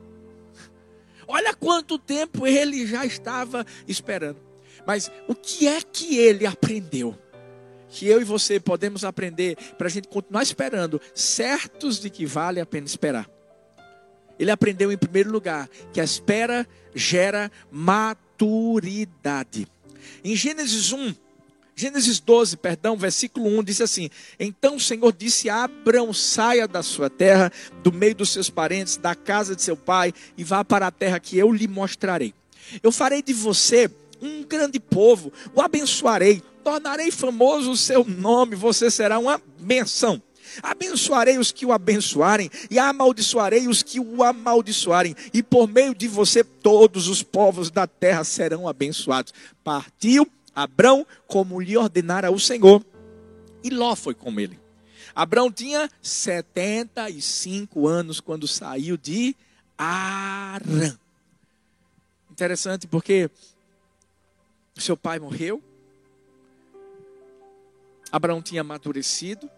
Olha 1.28 1.52
quanto 1.52 1.98
tempo 1.98 2.46
ele 2.46 2.86
já 2.86 3.04
estava 3.04 3.66
esperando. 3.86 4.40
Mas 4.86 5.12
o 5.28 5.34
que 5.34 5.68
é 5.68 5.82
que 5.82 6.16
ele 6.16 6.46
aprendeu? 6.46 7.14
Que 7.90 8.08
eu 8.08 8.18
e 8.18 8.24
você 8.24 8.58
podemos 8.58 9.04
aprender 9.04 9.58
para 9.76 9.88
a 9.88 9.90
gente 9.90 10.08
continuar 10.08 10.42
esperando, 10.42 10.98
certos 11.14 12.00
de 12.00 12.08
que 12.08 12.24
vale 12.24 12.60
a 12.60 12.64
pena 12.64 12.86
esperar. 12.86 13.28
Ele 14.38 14.50
aprendeu 14.50 14.90
em 14.90 14.96
primeiro 14.96 15.30
lugar 15.30 15.68
que 15.92 16.00
a 16.00 16.04
espera 16.04 16.66
gera 16.94 17.52
maturidade. 17.70 19.68
Em 20.24 20.34
Gênesis 20.34 20.92
1, 20.92 21.14
Gênesis 21.74 22.20
12, 22.20 22.56
perdão, 22.58 22.96
versículo 22.96 23.46
1 23.58 23.64
diz 23.64 23.80
assim: 23.80 24.10
Então 24.38 24.76
o 24.76 24.80
Senhor 24.80 25.12
disse 25.12 25.48
a 25.48 25.64
Abraão: 25.64 26.12
saia 26.12 26.68
da 26.68 26.82
sua 26.82 27.08
terra, 27.08 27.50
do 27.82 27.92
meio 27.92 28.14
dos 28.14 28.30
seus 28.30 28.50
parentes, 28.50 28.96
da 28.96 29.14
casa 29.14 29.56
de 29.56 29.62
seu 29.62 29.76
pai, 29.76 30.12
e 30.36 30.44
vá 30.44 30.64
para 30.64 30.86
a 30.86 30.90
terra 30.90 31.18
que 31.18 31.36
eu 31.38 31.50
lhe 31.50 31.66
mostrarei. 31.66 32.34
Eu 32.82 32.92
farei 32.92 33.22
de 33.22 33.32
você 33.32 33.90
um 34.20 34.44
grande 34.44 34.78
povo, 34.78 35.32
o 35.54 35.60
abençoarei, 35.60 36.42
tornarei 36.62 37.10
famoso 37.10 37.72
o 37.72 37.76
seu 37.76 38.04
nome, 38.04 38.54
você 38.54 38.90
será 38.90 39.18
uma 39.18 39.40
benção. 39.58 40.22
Abençoarei 40.62 41.38
os 41.38 41.50
que 41.50 41.64
o 41.64 41.72
abençoarem, 41.72 42.50
e 42.70 42.78
amaldiçoarei 42.78 43.66
os 43.66 43.82
que 43.82 43.98
o 43.98 44.22
amaldiçoarem, 44.22 45.16
e 45.32 45.42
por 45.42 45.66
meio 45.66 45.94
de 45.94 46.06
você 46.06 46.44
todos 46.44 47.08
os 47.08 47.22
povos 47.22 47.70
da 47.70 47.86
terra 47.86 48.22
serão 48.22 48.68
abençoados. 48.68 49.32
Partiu 49.64 50.28
Abrão 50.54 51.06
como 51.26 51.60
lhe 51.60 51.76
ordenara 51.76 52.30
o 52.30 52.38
Senhor, 52.38 52.84
e 53.62 53.70
Ló 53.70 53.94
foi 53.94 54.14
com 54.14 54.38
ele. 54.38 54.60
Abrão 55.14 55.52
tinha 55.52 55.90
75 56.00 57.86
anos 57.86 58.20
quando 58.20 58.48
saiu 58.48 58.96
de 58.96 59.36
Arã. 59.76 60.96
Interessante 62.30 62.86
porque 62.86 63.30
seu 64.74 64.96
pai 64.96 65.18
morreu. 65.18 65.62
Abraão 68.10 68.40
tinha 68.40 68.62
amadurecido. 68.62 69.50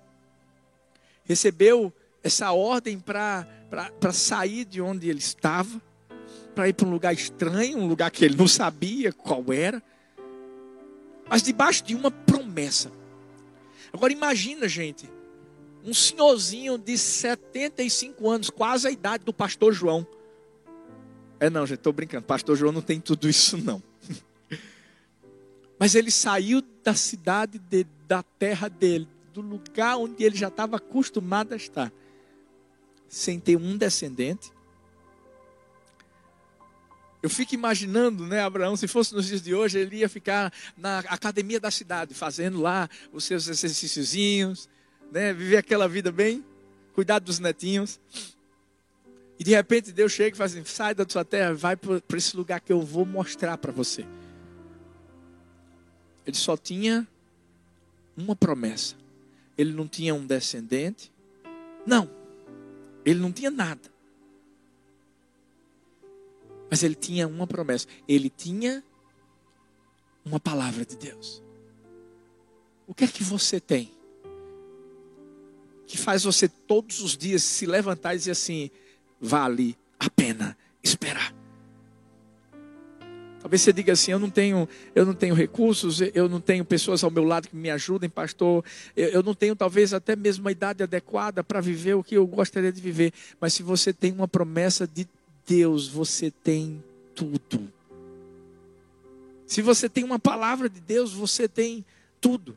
Recebeu 1.25 1.93
essa 2.23 2.53
ordem 2.53 2.99
para 2.99 3.47
sair 4.13 4.65
de 4.65 4.81
onde 4.81 5.09
ele 5.09 5.19
estava, 5.19 5.81
para 6.55 6.69
ir 6.69 6.73
para 6.73 6.87
um 6.87 6.91
lugar 6.91 7.13
estranho, 7.13 7.79
um 7.79 7.87
lugar 7.87 8.11
que 8.11 8.25
ele 8.25 8.37
não 8.37 8.49
sabia 8.49 9.13
qual 9.13 9.53
era, 9.53 9.83
mas 11.29 11.43
debaixo 11.43 11.85
de 11.85 11.95
uma 11.95 12.11
promessa. 12.11 12.93
Agora 13.93 14.13
imagina, 14.13 14.69
gente, 14.69 15.09
um 15.85 15.93
senhorzinho 15.93 16.79
de 16.79 16.97
75 16.97 18.29
anos, 18.29 18.51
quase 18.51 18.89
a 18.89 18.91
idade 18.91 19.25
do 19.25 19.33
pastor 19.33 19.73
João. 19.73 20.07
É 21.39 21.51
não, 21.51 21.67
gente, 21.67 21.79
estou 21.79 21.93
brincando. 21.93 22.25
Pastor 22.25 22.57
João 22.57 22.73
não 22.73 22.81
tem 22.81 22.99
tudo 22.99 23.29
isso, 23.29 23.59
não. 23.59 23.83
Mas 25.79 25.95
ele 25.95 26.11
saiu 26.11 26.63
da 26.83 26.95
cidade, 26.95 27.59
de, 27.59 27.87
da 28.09 28.23
terra 28.23 28.69
dele, 28.69 29.07
do 29.33 29.43
lugar 29.43 29.99
onde 29.99 30.25
ele 30.25 30.37
já 30.37 30.49
estava 30.49 30.77
acostumado 30.77 31.53
a 31.53 31.57
estar, 31.57 31.93
sem 33.09 33.39
ter 33.39 33.57
um 33.57 33.77
descendente. 33.77 34.54
Eu 37.25 37.31
fico 37.31 37.55
imaginando, 37.55 38.27
né, 38.27 38.43
Abraão, 38.43 38.77
se 38.77 38.87
fosse 38.87 39.15
nos 39.15 39.29
dias 39.29 39.41
de 39.41 39.55
hoje, 39.55 39.79
ele 39.79 39.97
ia 39.97 40.11
ficar 40.11 40.53
na 40.77 40.99
academia 40.99 41.59
da 41.59 41.71
cidade, 41.71 42.13
fazendo 42.13 42.61
lá 42.61 42.87
os 43.15 43.25
seus 43.25 43.49
exercíciozinhos, 43.49 44.69
né, 45.11 45.33
viver 45.33 45.57
aquela 45.57 45.89
vida 45.89 46.13
bem, 46.13 46.45
cuidar 46.93 47.21
dos 47.21 47.39
netinhos. 47.39 47.99
E 49.39 49.43
de 49.43 49.53
repente 49.53 49.91
Deus 49.91 50.13
chega 50.13 50.35
e 50.35 50.37
fala 50.37 50.51
assim: 50.51 50.63
sai 50.67 50.95
da 50.95 51.07
sua 51.09 51.25
terra, 51.25 51.55
vai 51.55 51.77
para 51.77 52.03
esse 52.15 52.37
lugar 52.37 52.61
que 52.61 52.71
eu 52.71 52.83
vou 52.83 53.07
mostrar 53.07 53.57
para 53.57 53.73
você. 53.73 54.05
Ele 56.27 56.37
só 56.37 56.59
tinha 56.59 57.09
uma 58.15 58.37
promessa. 58.37 58.97
Ele 59.57 59.73
não 59.73 59.89
tinha 59.89 60.15
um 60.15 60.27
descendente. 60.27 61.11
Não. 61.87 62.11
Ele 63.03 63.19
não 63.19 63.33
tinha 63.33 63.51
nada. 63.51 63.94
Mas 66.75 66.83
ele 66.83 66.97
tinha 66.97 67.29
uma 67.29 67.47
promessa. 67.47 67.87
Ele 68.09 68.29
tinha 68.29 68.83
uma 70.25 70.41
palavra 70.41 70.85
de 70.85 70.97
Deus. 70.97 71.41
O 72.85 72.93
que 72.93 73.05
é 73.05 73.07
que 73.07 73.23
você 73.23 73.61
tem? 73.61 73.93
Que 75.87 75.97
faz 75.97 76.25
você 76.25 76.49
todos 76.49 77.01
os 77.01 77.17
dias 77.17 77.45
se 77.45 77.65
levantar 77.65 78.17
e 78.17 78.19
dizer 78.19 78.33
assim: 78.33 78.73
vale 79.21 79.79
a 80.01 80.11
pena 80.11 80.59
esperar. 80.83 81.33
Talvez 83.41 83.63
você 83.63 83.73
diga 83.73 83.93
assim: 83.93 84.11
eu 84.11 84.19
não 84.19 84.29
tenho, 84.29 84.69
eu 84.97 85.07
não 85.07 85.15
tenho 85.15 85.33
recursos, 85.37 86.01
eu 86.13 86.29
não 86.29 86.41
tenho 86.41 86.65
pessoas 86.65 87.05
ao 87.05 87.11
meu 87.13 87.23
lado 87.23 87.47
que 87.47 87.55
me 87.55 87.71
ajudem, 87.71 88.11
pastor. 88.11 88.65
Eu, 88.97 89.11
eu 89.11 89.23
não 89.23 89.33
tenho 89.33 89.55
talvez 89.55 89.95
até 89.95 90.17
mesmo 90.17 90.49
a 90.49 90.51
idade 90.51 90.83
adequada 90.83 91.45
para 91.45 91.61
viver 91.61 91.95
o 91.95 92.03
que 92.03 92.17
eu 92.17 92.27
gostaria 92.27 92.73
de 92.73 92.81
viver. 92.81 93.13
Mas 93.41 93.55
se 93.55 93.63
você 93.63 93.93
tem 93.93 94.11
uma 94.11 94.27
promessa 94.27 94.89
de 94.89 95.07
Deus, 95.47 95.89
você 95.89 96.31
tem 96.31 96.83
tudo. 97.15 97.73
Se 99.47 99.63
você 99.63 99.89
tem 99.89 100.03
uma 100.03 100.19
palavra 100.19 100.69
de 100.69 100.81
Deus, 100.81 101.13
você 101.13 101.47
tem 101.47 101.85
tudo. 102.21 102.57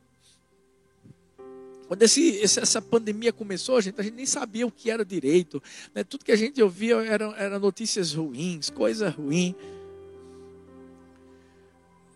Quando 1.88 2.04
esse, 2.04 2.42
essa 2.42 2.82
pandemia 2.82 3.32
começou, 3.32 3.80
gente, 3.82 4.00
a 4.00 4.04
gente 4.04 4.16
nem 4.16 4.26
sabia 4.26 4.68
o 4.68 4.72
que 4.72 4.92
era 4.92 5.06
direito. 5.06 5.64
Né? 5.96 6.04
Tudo 6.04 6.26
que 6.26 6.32
a 6.32 6.36
gente 6.36 6.62
ouvia 6.62 6.96
eram 6.96 7.34
era 7.36 7.58
notícias 7.58 8.14
ruins, 8.14 8.70
coisa 8.70 9.10
ruim. 9.10 9.56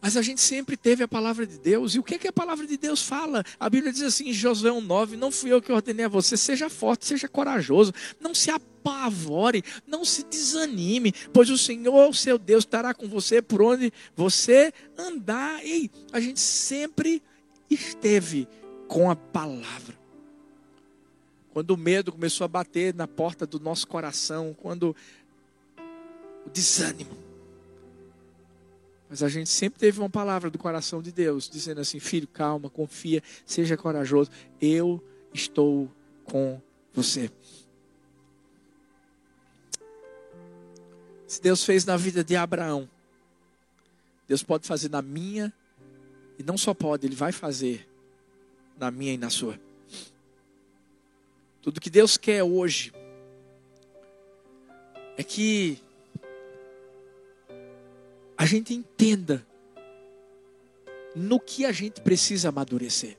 Mas 0.01 0.17
a 0.17 0.21
gente 0.23 0.41
sempre 0.41 0.75
teve 0.75 1.03
a 1.03 1.07
palavra 1.07 1.45
de 1.45 1.59
Deus. 1.59 1.93
E 1.93 1.99
o 1.99 2.03
que, 2.03 2.15
é 2.15 2.17
que 2.17 2.27
a 2.27 2.33
palavra 2.33 2.65
de 2.65 2.75
Deus 2.75 3.03
fala? 3.03 3.43
A 3.59 3.69
Bíblia 3.69 3.93
diz 3.93 4.01
assim 4.01 4.29
em 4.29 4.33
Josué 4.33 4.71
1,9: 4.71 5.11
Não 5.11 5.31
fui 5.31 5.53
eu 5.53 5.61
que 5.61 5.71
ordenei 5.71 6.05
a 6.05 6.09
você, 6.09 6.35
seja 6.35 6.69
forte, 6.69 7.05
seja 7.05 7.27
corajoso, 7.27 7.93
não 8.19 8.33
se 8.33 8.49
apavore, 8.49 9.63
não 9.85 10.03
se 10.03 10.23
desanime, 10.23 11.13
pois 11.31 11.51
o 11.51 11.57
Senhor, 11.57 12.15
seu 12.15 12.39
Deus, 12.39 12.63
estará 12.63 12.95
com 12.95 13.07
você 13.07 13.43
por 13.43 13.61
onde 13.61 13.93
você 14.15 14.73
andar. 14.97 15.63
Ei, 15.63 15.91
a 16.11 16.19
gente 16.19 16.39
sempre 16.39 17.21
esteve 17.69 18.47
com 18.87 19.11
a 19.11 19.15
palavra. 19.15 20.01
Quando 21.53 21.71
o 21.71 21.77
medo 21.77 22.11
começou 22.11 22.45
a 22.45 22.47
bater 22.47 22.95
na 22.95 23.07
porta 23.07 23.45
do 23.45 23.59
nosso 23.59 23.87
coração, 23.87 24.55
quando 24.59 24.95
o 26.45 26.49
desânimo 26.49 27.30
mas 29.11 29.21
a 29.21 29.27
gente 29.27 29.49
sempre 29.49 29.77
teve 29.77 29.99
uma 29.99 30.09
palavra 30.09 30.49
do 30.49 30.57
coração 30.57 31.01
de 31.01 31.11
Deus, 31.11 31.49
dizendo 31.49 31.81
assim: 31.81 31.99
filho, 31.99 32.25
calma, 32.29 32.69
confia, 32.69 33.21
seja 33.45 33.75
corajoso, 33.75 34.31
eu 34.61 35.03
estou 35.33 35.91
com 36.23 36.61
você. 36.93 37.29
Se 41.27 41.41
Deus 41.41 41.61
fez 41.65 41.83
na 41.83 41.97
vida 41.97 42.23
de 42.23 42.37
Abraão, 42.37 42.89
Deus 44.29 44.43
pode 44.43 44.65
fazer 44.65 44.89
na 44.89 45.01
minha, 45.01 45.51
e 46.39 46.43
não 46.43 46.57
só 46.57 46.73
pode, 46.73 47.05
Ele 47.05 47.15
vai 47.15 47.33
fazer 47.33 47.85
na 48.77 48.89
minha 48.89 49.11
e 49.11 49.17
na 49.17 49.29
sua. 49.29 49.59
Tudo 51.61 51.81
que 51.81 51.89
Deus 51.89 52.15
quer 52.15 52.43
hoje 52.43 52.93
é 55.17 55.23
que 55.23 55.83
a 58.41 58.45
gente 58.47 58.73
entenda 58.73 59.45
no 61.15 61.39
que 61.39 61.63
a 61.63 61.71
gente 61.71 62.01
precisa 62.01 62.49
amadurecer. 62.49 63.15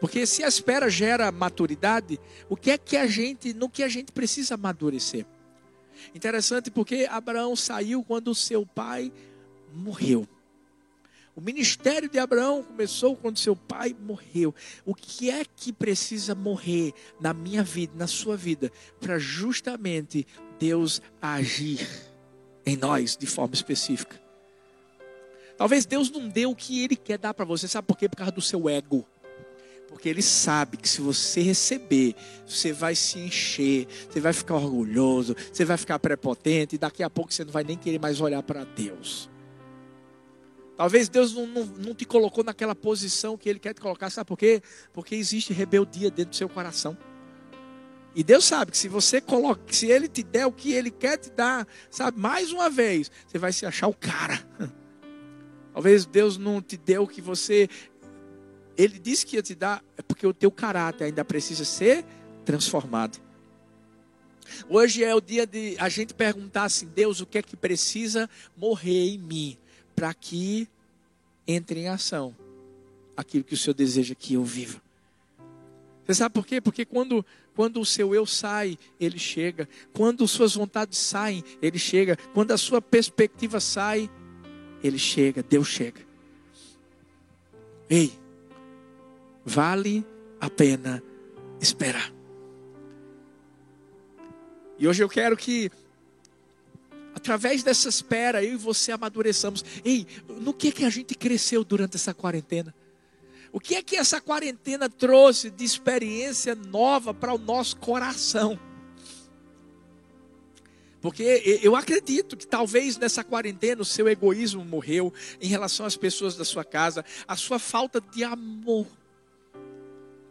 Porque 0.00 0.24
se 0.24 0.44
a 0.44 0.46
espera 0.46 0.88
gera 0.88 1.32
maturidade, 1.32 2.20
o 2.48 2.56
que 2.56 2.70
é 2.70 2.78
que 2.78 2.96
a 2.96 3.08
gente, 3.08 3.52
no 3.52 3.68
que 3.68 3.82
a 3.82 3.88
gente 3.88 4.12
precisa 4.12 4.54
amadurecer? 4.54 5.26
Interessante 6.14 6.70
porque 6.70 7.08
Abraão 7.10 7.56
saiu 7.56 8.04
quando 8.04 8.32
seu 8.36 8.64
pai 8.64 9.12
morreu. 9.74 10.28
O 11.34 11.40
ministério 11.40 12.08
de 12.08 12.20
Abraão 12.20 12.62
começou 12.62 13.16
quando 13.16 13.40
seu 13.40 13.56
pai 13.56 13.96
morreu. 14.00 14.54
O 14.84 14.94
que 14.94 15.28
é 15.28 15.44
que 15.44 15.72
precisa 15.72 16.36
morrer 16.36 16.94
na 17.20 17.34
minha 17.34 17.64
vida, 17.64 17.94
na 17.96 18.06
sua 18.06 18.36
vida, 18.36 18.70
para 19.00 19.18
justamente 19.18 20.24
Deus 20.56 21.02
agir? 21.20 22.13
Em 22.66 22.76
nós 22.76 23.16
de 23.16 23.26
forma 23.26 23.54
específica. 23.54 24.20
Talvez 25.56 25.86
Deus 25.86 26.10
não 26.10 26.28
dê 26.28 26.46
o 26.46 26.54
que 26.54 26.82
Ele 26.82 26.96
quer 26.96 27.18
dar 27.18 27.32
para 27.32 27.44
você, 27.44 27.68
sabe 27.68 27.86
por 27.86 27.96
quê? 27.96 28.08
Por 28.08 28.16
causa 28.16 28.32
do 28.32 28.40
seu 28.40 28.68
ego. 28.68 29.06
Porque 29.88 30.08
Ele 30.08 30.22
sabe 30.22 30.76
que 30.76 30.88
se 30.88 31.00
você 31.00 31.40
receber, 31.40 32.14
você 32.46 32.72
vai 32.72 32.96
se 32.96 33.18
encher, 33.18 33.86
você 34.10 34.20
vai 34.20 34.32
ficar 34.32 34.56
orgulhoso, 34.56 35.36
você 35.52 35.64
vai 35.64 35.76
ficar 35.76 35.98
prepotente, 35.98 36.74
e 36.74 36.78
daqui 36.78 37.02
a 37.02 37.10
pouco 37.10 37.32
você 37.32 37.44
não 37.44 37.52
vai 37.52 37.62
nem 37.62 37.76
querer 37.76 38.00
mais 38.00 38.20
olhar 38.20 38.42
para 38.42 38.64
Deus. 38.64 39.30
Talvez 40.76 41.08
Deus 41.08 41.32
não, 41.32 41.46
não, 41.46 41.64
não, 41.64 41.94
te 41.94 42.04
colocou 42.04 42.42
naquela 42.42 42.74
posição 42.74 43.38
que 43.38 43.48
Ele 43.48 43.60
quer 43.60 43.74
te 43.74 43.80
colocar, 43.80 44.10
sabe 44.10 44.26
por 44.26 44.36
quê? 44.36 44.60
Porque 44.92 45.14
existe 45.14 45.52
rebeldia 45.52 46.10
dentro 46.10 46.30
do 46.30 46.36
seu 46.36 46.48
coração. 46.48 46.96
E 48.14 48.22
Deus 48.22 48.44
sabe 48.44 48.70
que 48.70 48.78
se 48.78 48.88
você 48.88 49.20
coloca, 49.20 49.60
se 49.72 49.86
Ele 49.86 50.06
te 50.06 50.22
der 50.22 50.46
o 50.46 50.52
que 50.52 50.72
Ele 50.72 50.90
quer 50.90 51.18
te 51.18 51.30
dar, 51.30 51.66
sabe, 51.90 52.18
mais 52.18 52.52
uma 52.52 52.70
vez, 52.70 53.10
você 53.26 53.38
vai 53.38 53.52
se 53.52 53.66
achar 53.66 53.88
o 53.88 53.94
cara. 53.94 54.40
Talvez 55.72 56.06
Deus 56.06 56.38
não 56.38 56.62
te 56.62 56.76
deu 56.76 57.02
o 57.02 57.08
que 57.08 57.20
você. 57.20 57.68
Ele 58.76 58.98
disse 59.00 59.26
que 59.26 59.34
ia 59.36 59.42
te 59.42 59.54
dar, 59.54 59.82
é 59.96 60.02
porque 60.02 60.24
o 60.24 60.32
teu 60.32 60.50
caráter 60.50 61.04
ainda 61.04 61.24
precisa 61.24 61.64
ser 61.64 62.04
transformado. 62.44 63.18
Hoje 64.68 65.02
é 65.02 65.14
o 65.14 65.20
dia 65.20 65.46
de 65.46 65.76
a 65.78 65.88
gente 65.88 66.14
perguntar 66.14 66.64
assim: 66.64 66.86
Deus, 66.86 67.20
o 67.20 67.26
que 67.26 67.38
é 67.38 67.42
que 67.42 67.56
precisa 67.56 68.30
morrer 68.56 69.08
em 69.08 69.18
mim 69.18 69.58
para 69.96 70.12
que 70.14 70.68
entre 71.46 71.80
em 71.80 71.88
ação 71.88 72.34
aquilo 73.16 73.44
que 73.44 73.54
o 73.54 73.56
Senhor 73.56 73.74
deseja 73.74 74.14
que 74.14 74.34
eu 74.34 74.44
viva? 74.44 74.80
Você 76.06 76.14
sabe 76.14 76.34
por 76.34 76.46
quê? 76.46 76.60
Porque 76.60 76.84
quando, 76.84 77.24
quando 77.54 77.80
o 77.80 77.86
seu 77.86 78.14
eu 78.14 78.26
sai, 78.26 78.78
ele 78.98 79.18
chega. 79.18 79.68
Quando 79.92 80.26
suas 80.26 80.54
vontades 80.54 80.98
saem, 80.98 81.44
ele 81.62 81.78
chega. 81.78 82.16
Quando 82.32 82.50
a 82.50 82.58
sua 82.58 82.82
perspectiva 82.82 83.60
sai, 83.60 84.10
ele 84.82 84.98
chega. 84.98 85.42
Deus 85.42 85.68
chega. 85.68 86.00
Ei, 87.88 88.12
vale 89.44 90.04
a 90.40 90.50
pena 90.50 91.02
esperar. 91.60 92.12
E 94.76 94.88
hoje 94.88 95.02
eu 95.02 95.08
quero 95.08 95.36
que, 95.36 95.70
através 97.14 97.62
dessa 97.62 97.88
espera, 97.88 98.42
eu 98.42 98.54
e 98.54 98.56
você 98.56 98.90
amadureçamos. 98.90 99.64
Ei, 99.84 100.06
no 100.40 100.52
que, 100.52 100.72
que 100.72 100.84
a 100.84 100.90
gente 100.90 101.14
cresceu 101.14 101.62
durante 101.62 101.94
essa 101.94 102.12
quarentena? 102.12 102.74
O 103.54 103.60
que 103.60 103.76
é 103.76 103.82
que 103.84 103.94
essa 103.94 104.20
quarentena 104.20 104.90
trouxe 104.90 105.48
de 105.48 105.64
experiência 105.64 106.56
nova 106.56 107.14
para 107.14 107.32
o 107.32 107.38
nosso 107.38 107.76
coração? 107.76 108.58
Porque 111.00 111.60
eu 111.62 111.76
acredito 111.76 112.36
que 112.36 112.48
talvez 112.48 112.96
nessa 112.96 113.22
quarentena 113.22 113.80
o 113.80 113.84
seu 113.84 114.08
egoísmo 114.08 114.64
morreu 114.64 115.14
em 115.40 115.46
relação 115.46 115.86
às 115.86 115.96
pessoas 115.96 116.36
da 116.36 116.44
sua 116.44 116.64
casa, 116.64 117.04
a 117.28 117.36
sua 117.36 117.60
falta 117.60 118.00
de 118.00 118.24
amor 118.24 118.88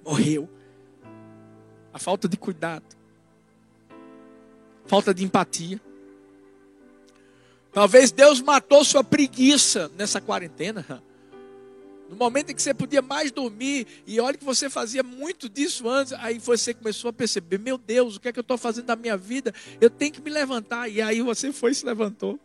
morreu, 0.03 0.49
a 1.93 1.99
falta 1.99 2.27
de 2.27 2.35
cuidado, 2.35 2.93
falta 4.85 5.13
de 5.13 5.23
empatia. 5.23 5.79
Talvez 7.71 8.11
Deus 8.11 8.41
matou 8.41 8.83
sua 8.83 9.01
preguiça 9.01 9.89
nessa 9.95 10.19
quarentena. 10.19 11.01
No 12.13 12.19
momento 12.19 12.51
em 12.51 12.55
que 12.55 12.61
você 12.61 12.73
podia 12.73 13.01
mais 13.01 13.31
dormir, 13.31 13.87
e 14.05 14.19
olha 14.19 14.37
que 14.37 14.45
você 14.45 14.69
fazia 14.69 15.01
muito 15.01 15.49
disso 15.49 15.89
antes, 15.89 16.13
aí 16.13 16.37
você 16.37 16.73
começou 16.73 17.09
a 17.09 17.13
perceber: 17.13 17.57
meu 17.57 17.77
Deus, 17.77 18.15
o 18.15 18.19
que 18.19 18.27
é 18.27 18.31
que 18.31 18.39
eu 18.39 18.41
estou 18.41 18.57
fazendo 18.57 18.85
da 18.85 18.95
minha 18.95 19.17
vida? 19.17 19.53
Eu 19.81 19.89
tenho 19.89 20.11
que 20.11 20.21
me 20.21 20.29
levantar. 20.29 20.87
E 20.87 21.01
aí 21.01 21.21
você 21.21 21.51
foi 21.51 21.71
e 21.71 21.75
se 21.75 21.85
levantou. 21.85 22.39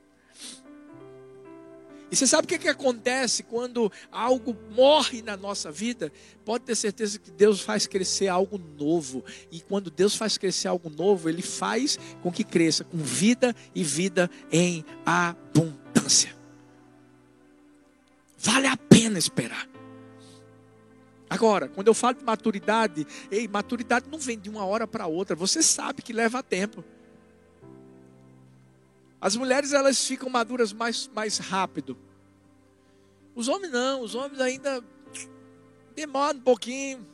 E 2.11 2.17
você 2.17 2.27
sabe 2.27 2.47
o 2.47 2.49
que, 2.49 2.55
é 2.55 2.59
que 2.59 2.69
acontece 2.69 3.43
quando 3.43 3.93
algo 4.11 4.57
morre 4.75 5.21
na 5.21 5.37
nossa 5.37 5.71
vida? 5.71 6.11
Pode 6.43 6.65
ter 6.65 6.75
certeza 6.75 7.19
que 7.19 7.31
Deus 7.31 7.61
faz 7.61 7.87
crescer 7.87 8.29
algo 8.29 8.59
novo. 8.79 9.23
E 9.53 9.61
quando 9.61 9.91
Deus 9.91 10.17
faz 10.17 10.39
crescer 10.39 10.69
algo 10.69 10.89
novo, 10.89 11.29
Ele 11.29 11.43
faz 11.43 11.99
com 12.23 12.33
que 12.33 12.45
cresça 12.45 12.83
com 12.83 12.97
vida 12.97 13.55
e 13.75 13.85
vida 13.85 14.31
em 14.51 14.83
abundância. 15.05 16.38
Vale 18.39 18.67
a 18.69 18.77
pena 18.77 19.19
esperar. 19.19 19.69
Agora, 21.29 21.69
quando 21.69 21.89
eu 21.89 21.95
falo 21.95 22.15
de 22.15 22.25
maturidade, 22.25 23.07
ei, 23.31 23.47
maturidade 23.47 24.07
não 24.11 24.19
vem 24.19 24.39
de 24.39 24.49
uma 24.49 24.65
hora 24.65 24.87
para 24.87 25.07
outra. 25.07 25.37
Você 25.37 25.63
sabe 25.63 26.01
que 26.01 26.13
leva 26.13 26.43
tempo. 26.43 26.83
As 29.21 29.37
mulheres 29.37 29.73
elas 29.73 30.07
ficam 30.07 30.31
maduras 30.31 30.73
mais, 30.73 31.11
mais 31.13 31.39
rápido. 31.39 31.99
Os 33.35 33.49
homens 33.49 33.73
não, 33.73 34.01
os 34.03 34.15
homens 34.15 34.41
ainda 34.41 34.83
demoram 35.95 36.39
um 36.39 36.43
pouquinho, 36.43 37.07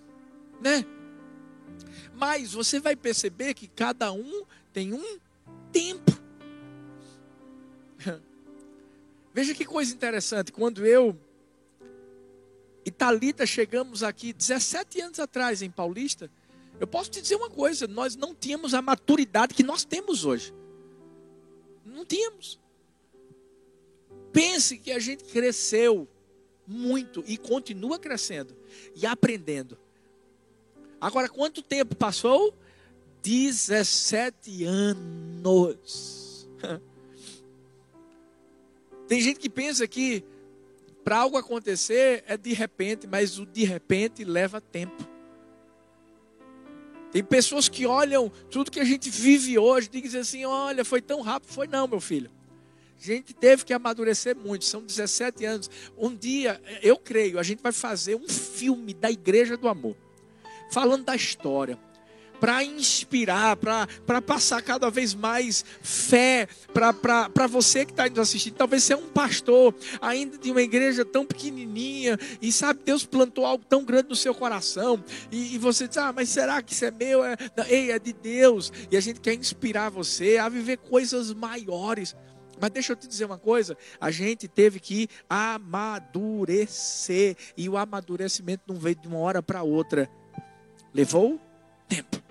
né? 0.60 0.84
Mas 2.14 2.52
você 2.52 2.78
vai 2.78 2.94
perceber 2.94 3.54
que 3.54 3.66
cada 3.66 4.12
um 4.12 4.44
tem 4.72 4.92
um 4.92 5.18
tempo. 5.72 6.13
Veja 9.34 9.52
que 9.52 9.64
coisa 9.64 9.92
interessante, 9.92 10.52
quando 10.52 10.86
eu 10.86 11.18
e 12.86 12.90
Talita 12.90 13.44
chegamos 13.44 14.04
aqui 14.04 14.32
17 14.32 15.00
anos 15.00 15.18
atrás 15.18 15.60
em 15.60 15.68
Paulista, 15.68 16.30
eu 16.78 16.86
posso 16.86 17.10
te 17.10 17.20
dizer 17.20 17.34
uma 17.34 17.50
coisa, 17.50 17.88
nós 17.88 18.14
não 18.14 18.32
tínhamos 18.32 18.74
a 18.74 18.80
maturidade 18.80 19.52
que 19.52 19.64
nós 19.64 19.84
temos 19.84 20.24
hoje. 20.24 20.54
Não 21.84 22.04
tínhamos. 22.04 22.60
Pense 24.32 24.78
que 24.78 24.92
a 24.92 25.00
gente 25.00 25.24
cresceu 25.24 26.06
muito 26.64 27.24
e 27.26 27.36
continua 27.36 27.98
crescendo 27.98 28.54
e 28.94 29.04
aprendendo. 29.04 29.76
Agora, 31.00 31.28
quanto 31.28 31.60
tempo 31.60 31.96
passou? 31.96 32.54
17 33.20 34.64
anos. 34.64 36.48
Tem 39.06 39.20
gente 39.20 39.38
que 39.38 39.50
pensa 39.50 39.86
que 39.86 40.24
para 41.04 41.18
algo 41.18 41.36
acontecer 41.36 42.24
é 42.26 42.36
de 42.36 42.52
repente, 42.52 43.06
mas 43.06 43.38
o 43.38 43.44
de 43.44 43.64
repente 43.64 44.24
leva 44.24 44.60
tempo. 44.60 45.06
Tem 47.12 47.22
pessoas 47.22 47.68
que 47.68 47.86
olham 47.86 48.30
tudo 48.50 48.70
que 48.70 48.80
a 48.80 48.84
gente 48.84 49.08
vive 49.10 49.58
hoje 49.58 49.88
e 49.92 50.00
dizem 50.00 50.20
assim: 50.20 50.44
olha, 50.44 50.84
foi 50.84 51.00
tão 51.00 51.20
rápido. 51.20 51.50
Foi 51.50 51.66
não, 51.66 51.86
meu 51.86 52.00
filho. 52.00 52.30
A 52.98 53.04
gente 53.06 53.34
teve 53.34 53.64
que 53.64 53.72
amadurecer 53.72 54.36
muito, 54.36 54.64
são 54.64 54.82
17 54.82 55.44
anos. 55.44 55.70
Um 55.96 56.14
dia, 56.14 56.60
eu 56.82 56.96
creio, 56.96 57.38
a 57.38 57.42
gente 57.42 57.62
vai 57.62 57.72
fazer 57.72 58.16
um 58.16 58.28
filme 58.28 58.94
da 58.94 59.10
Igreja 59.10 59.56
do 59.56 59.68
Amor, 59.68 59.96
falando 60.70 61.04
da 61.04 61.14
história 61.14 61.78
para 62.44 62.62
inspirar, 62.62 63.56
para 63.56 64.20
passar 64.20 64.60
cada 64.60 64.90
vez 64.90 65.14
mais 65.14 65.64
fé 65.80 66.46
para 66.74 67.46
você 67.46 67.86
que 67.86 67.92
está 67.92 68.06
indo 68.06 68.20
assistir. 68.20 68.50
Talvez 68.50 68.84
você 68.84 68.92
é 68.92 68.96
um 68.98 69.08
pastor 69.08 69.74
ainda 69.98 70.36
de 70.36 70.50
uma 70.50 70.60
igreja 70.60 71.06
tão 71.06 71.24
pequenininha 71.24 72.18
e 72.42 72.52
sabe, 72.52 72.80
Deus 72.84 73.06
plantou 73.06 73.46
algo 73.46 73.64
tão 73.66 73.82
grande 73.82 74.10
no 74.10 74.14
seu 74.14 74.34
coração 74.34 75.02
e, 75.32 75.54
e 75.54 75.58
você 75.58 75.88
diz, 75.88 75.96
ah, 75.96 76.12
mas 76.12 76.28
será 76.28 76.60
que 76.60 76.74
isso 76.74 76.84
é 76.84 76.90
meu? 76.90 77.24
É, 77.24 77.34
ei, 77.66 77.90
é 77.92 77.98
de 77.98 78.12
Deus. 78.12 78.70
E 78.90 78.96
a 78.98 79.00
gente 79.00 79.20
quer 79.20 79.32
inspirar 79.32 79.88
você 79.88 80.36
a 80.36 80.46
viver 80.46 80.76
coisas 80.76 81.32
maiores. 81.32 82.14
Mas 82.60 82.68
deixa 82.68 82.92
eu 82.92 82.96
te 82.96 83.08
dizer 83.08 83.24
uma 83.24 83.38
coisa: 83.38 83.74
a 83.98 84.10
gente 84.10 84.46
teve 84.46 84.80
que 84.80 85.08
amadurecer, 85.30 85.78
e 87.56 87.70
o 87.70 87.78
amadurecimento 87.78 88.64
não 88.68 88.76
veio 88.76 88.96
de 88.96 89.08
uma 89.08 89.16
hora 89.16 89.42
para 89.42 89.62
outra, 89.62 90.10
levou 90.92 91.40
tempo. 91.88 92.23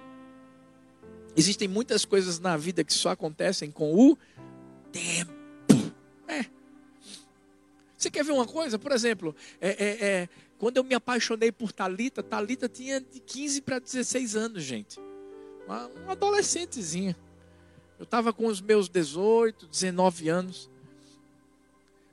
Existem 1.35 1.67
muitas 1.67 2.05
coisas 2.05 2.39
na 2.39 2.55
vida 2.55 2.83
que 2.83 2.93
só 2.93 3.09
acontecem 3.09 3.71
com 3.71 3.93
o 3.93 4.17
tempo. 4.91 5.33
É. 6.27 6.45
Você 7.97 8.11
quer 8.11 8.23
ver 8.23 8.33
uma 8.33 8.45
coisa? 8.45 8.77
Por 8.77 8.91
exemplo, 8.91 9.35
é, 9.59 9.69
é, 9.69 10.05
é, 10.05 10.29
quando 10.57 10.77
eu 10.77 10.83
me 10.83 10.93
apaixonei 10.93 11.51
por 11.51 11.71
Talita, 11.71 12.21
Talita 12.21 12.69
tinha 12.69 13.01
de 13.01 13.19
15 13.19 13.61
para 13.61 13.79
16 13.79 14.35
anos, 14.35 14.63
gente. 14.63 14.99
Uma, 15.65 15.87
uma 15.87 16.11
adolescentezinha. 16.11 17.15
Eu 17.97 18.03
estava 18.03 18.33
com 18.33 18.45
os 18.45 18.61
meus 18.61 18.89
18, 18.89 19.67
19 19.67 20.29
anos. 20.29 20.69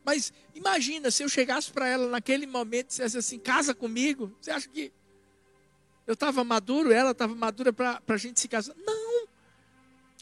Mas 0.04 0.32
imagina 0.54 1.10
se 1.10 1.22
eu 1.22 1.28
chegasse 1.28 1.70
para 1.70 1.86
ela 1.86 2.08
naquele 2.08 2.46
momento 2.46 2.86
e 2.86 2.88
dissesse 2.88 3.18
assim: 3.18 3.38
casa 3.38 3.74
comigo. 3.74 4.32
Você 4.40 4.50
acha 4.50 4.68
que 4.68 4.92
eu 6.10 6.14
estava 6.14 6.42
maduro, 6.42 6.90
ela 6.90 7.12
estava 7.12 7.36
madura 7.36 7.72
para 7.72 8.00
a 8.08 8.16
gente 8.16 8.40
se 8.40 8.48
casar? 8.48 8.74
Não. 8.84 9.28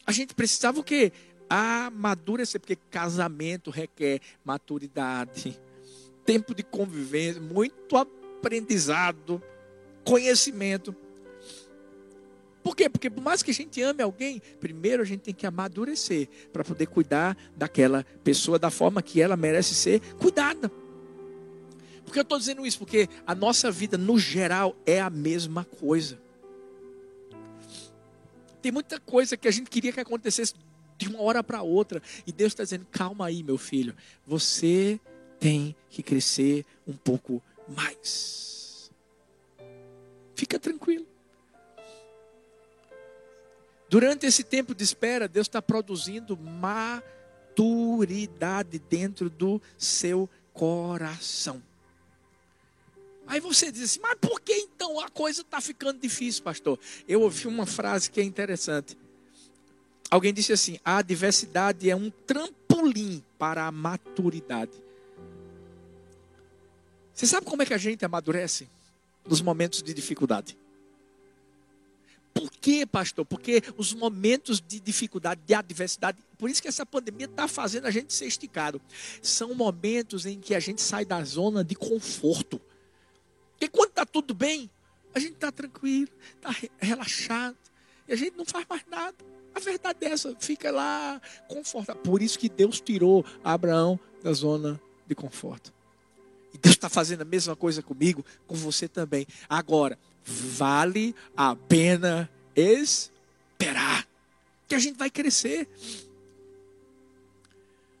A 0.05 0.11
gente 0.11 0.35
precisava 0.35 0.79
o 0.79 0.83
quê? 0.83 1.11
Amadurecer, 1.49 2.61
porque 2.61 2.75
casamento 2.75 3.71
requer 3.71 4.21
maturidade, 4.45 5.59
tempo 6.23 6.53
de 6.53 6.61
convivência, 6.61 7.41
muito 7.41 7.97
aprendizado, 7.97 9.41
conhecimento. 10.03 10.95
Por 12.61 12.75
quê? 12.75 12.87
Porque 12.87 13.09
por 13.09 13.23
mais 13.23 13.41
que 13.41 13.49
a 13.49 13.53
gente 13.53 13.81
ame 13.81 14.03
alguém, 14.03 14.39
primeiro 14.59 15.01
a 15.01 15.05
gente 15.05 15.21
tem 15.21 15.33
que 15.33 15.47
amadurecer 15.47 16.29
para 16.53 16.63
poder 16.63 16.85
cuidar 16.85 17.35
daquela 17.55 18.05
pessoa 18.23 18.59
da 18.59 18.69
forma 18.69 19.01
que 19.01 19.19
ela 19.19 19.35
merece 19.35 19.73
ser 19.73 19.99
cuidada. 20.19 20.71
Por 22.09 22.13
que 22.13 22.19
eu 22.19 22.23
estou 22.23 22.39
dizendo 22.39 22.65
isso? 22.65 22.79
Porque 22.79 23.07
a 23.27 23.35
nossa 23.35 23.69
vida, 23.69 23.95
no 23.95 24.17
geral, 24.17 24.75
é 24.83 24.99
a 24.99 25.11
mesma 25.11 25.63
coisa. 25.63 26.19
Tem 28.63 28.71
muita 28.71 28.99
coisa 28.99 29.37
que 29.37 29.47
a 29.47 29.51
gente 29.51 29.69
queria 29.69 29.93
que 29.93 29.99
acontecesse 29.99 30.55
de 30.97 31.07
uma 31.07 31.21
hora 31.21 31.43
para 31.43 31.61
outra. 31.61 32.01
E 32.25 32.31
Deus 32.31 32.51
está 32.51 32.63
dizendo: 32.63 32.87
calma 32.89 33.27
aí, 33.27 33.43
meu 33.43 33.59
filho. 33.59 33.95
Você 34.25 34.99
tem 35.39 35.75
que 35.87 36.01
crescer 36.01 36.65
um 36.87 36.93
pouco 36.93 37.43
mais. 37.67 38.89
Fica 40.33 40.57
tranquilo. 40.57 41.05
Durante 43.87 44.25
esse 44.25 44.43
tempo 44.43 44.73
de 44.73 44.83
espera, 44.83 45.27
Deus 45.27 45.45
está 45.45 45.61
produzindo 45.61 46.35
maturidade 46.35 47.13
dentro 48.79 49.29
do 49.29 49.61
seu 49.77 50.27
coração. 50.51 51.68
Aí 53.29 53.39
você 53.39 53.71
diz 53.71 53.83
assim, 53.83 53.99
mas 54.01 54.15
por 54.19 54.41
que 54.41 54.51
então 54.51 54.99
a 54.99 55.07
coisa 55.07 55.41
está 55.41 55.61
ficando 55.61 55.99
difícil, 55.99 56.41
pastor? 56.41 56.79
Eu 57.07 57.21
ouvi 57.21 57.47
uma 57.47 57.67
frase 57.67 58.09
que 58.09 58.19
é 58.19 58.23
interessante. 58.23 58.97
Alguém 60.09 60.33
disse 60.33 60.51
assim: 60.51 60.79
a 60.83 60.97
adversidade 60.97 61.87
é 61.87 61.95
um 61.95 62.09
trampolim 62.09 63.23
para 63.37 63.67
a 63.67 63.71
maturidade. 63.71 64.71
Você 67.13 67.27
sabe 67.27 67.45
como 67.45 67.61
é 67.61 67.67
que 67.67 67.73
a 67.73 67.77
gente 67.77 68.03
amadurece? 68.03 68.67
Nos 69.23 69.41
momentos 69.41 69.83
de 69.83 69.93
dificuldade. 69.93 70.57
Por 72.33 72.49
quê, 72.49 72.83
pastor? 72.83 73.25
Porque 73.25 73.61
os 73.77 73.93
momentos 73.93 74.59
de 74.59 74.79
dificuldade, 74.79 75.41
de 75.45 75.53
adversidade, 75.53 76.17
por 76.35 76.49
isso 76.49 76.63
que 76.63 76.67
essa 76.67 76.85
pandemia 76.85 77.27
está 77.27 77.47
fazendo 77.47 77.85
a 77.85 77.91
gente 77.91 78.11
ser 78.11 78.25
esticado. 78.25 78.81
São 79.21 79.53
momentos 79.53 80.25
em 80.25 80.39
que 80.39 80.55
a 80.55 80.59
gente 80.59 80.81
sai 80.81 81.05
da 81.05 81.23
zona 81.23 81.63
de 81.63 81.75
conforto. 81.75 82.59
Porque 83.59 83.67
quando 83.67 83.89
está 83.89 84.05
tudo 84.05 84.33
bem, 84.33 84.69
a 85.13 85.19
gente 85.19 85.33
está 85.33 85.51
tranquilo, 85.51 86.09
está 86.35 86.55
relaxado, 86.79 87.57
e 88.07 88.13
a 88.13 88.15
gente 88.15 88.37
não 88.37 88.45
faz 88.45 88.65
mais 88.69 88.85
nada. 88.89 89.17
A 89.53 89.59
verdade 89.59 89.97
é 90.05 90.11
essa, 90.11 90.33
fica 90.39 90.71
lá 90.71 91.21
confortável. 91.49 92.01
Por 92.01 92.21
isso 92.21 92.39
que 92.39 92.47
Deus 92.47 92.79
tirou 92.79 93.25
Abraão 93.43 93.99
da 94.23 94.31
zona 94.31 94.81
de 95.05 95.13
conforto. 95.13 95.73
E 96.53 96.57
Deus 96.57 96.75
está 96.75 96.87
fazendo 96.87 97.23
a 97.23 97.25
mesma 97.25 97.53
coisa 97.53 97.83
comigo, 97.83 98.23
com 98.47 98.55
você 98.55 98.87
também. 98.87 99.27
Agora, 99.49 99.99
vale 100.23 101.13
a 101.35 101.53
pena 101.53 102.29
esperar, 102.55 104.07
que 104.69 104.75
a 104.75 104.79
gente 104.79 104.97
vai 104.97 105.09
crescer. 105.09 105.67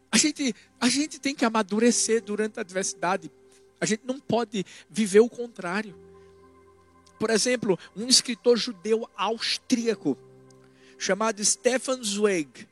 A 0.09 0.17
gente, 0.17 0.55
a 0.79 0.87
gente 0.87 1.19
tem 1.19 1.35
que 1.35 1.43
amadurecer 1.43 2.23
durante 2.23 2.59
a 2.59 2.61
adversidade. 2.61 3.29
A 3.79 3.85
gente 3.85 4.01
não 4.05 4.19
pode 4.19 4.65
viver 4.89 5.19
o 5.19 5.29
contrário. 5.29 5.95
Por 7.19 7.29
exemplo, 7.29 7.77
um 7.95 8.07
escritor 8.07 8.57
judeu 8.57 9.09
austríaco 9.15 10.17
chamado 10.97 11.43
Stefan 11.43 12.01
Zweig, 12.03 12.67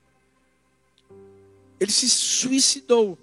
ele 1.80 1.92
se 1.92 2.10
suicidou 2.10 3.18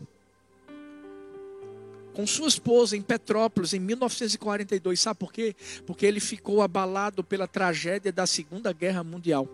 com 2.15 2.27
sua 2.27 2.47
esposa 2.47 2.97
em 2.97 3.03
Petrópolis 3.03 3.75
em 3.75 3.81
1942. 3.81 5.01
Sabe 5.01 5.19
por 5.19 5.33
quê? 5.33 5.55
Porque 5.85 6.07
ele 6.07 6.21
ficou 6.21 6.63
abalado 6.63 7.25
pela 7.25 7.49
tragédia 7.49 8.13
da 8.13 8.27
Segunda 8.27 8.73
Guerra 8.73 9.03
Mundial. 9.03 9.49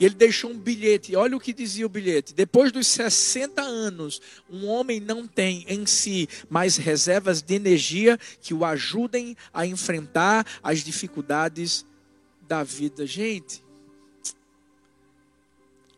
E 0.00 0.06
ele 0.06 0.14
deixou 0.14 0.50
um 0.50 0.58
bilhete. 0.58 1.14
Olha 1.14 1.36
o 1.36 1.40
que 1.40 1.52
dizia 1.52 1.84
o 1.84 1.88
bilhete. 1.90 2.32
Depois 2.32 2.72
dos 2.72 2.86
60 2.86 3.60
anos, 3.60 4.22
um 4.48 4.66
homem 4.66 4.98
não 4.98 5.28
tem 5.28 5.66
em 5.68 5.84
si 5.84 6.26
mais 6.48 6.78
reservas 6.78 7.42
de 7.42 7.54
energia 7.54 8.18
que 8.40 8.54
o 8.54 8.64
ajudem 8.64 9.36
a 9.52 9.66
enfrentar 9.66 10.46
as 10.62 10.82
dificuldades 10.82 11.84
da 12.48 12.64
vida. 12.64 13.06
Gente, 13.06 13.62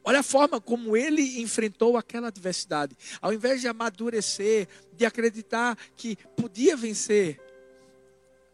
olha 0.03 0.19
a 0.19 0.25
forma 0.25 0.61
como 0.61 0.97
ele 0.97 1.41
enfrentou 1.41 1.97
aquela 1.97 2.27
adversidade. 2.27 2.97
Ao 3.21 3.33
invés 3.33 3.61
de 3.61 3.69
amadurecer, 3.69 4.67
de 4.97 5.07
acreditar 5.07 5.79
que 5.97 6.17
podia 6.37 6.77
vencer, 6.77 7.41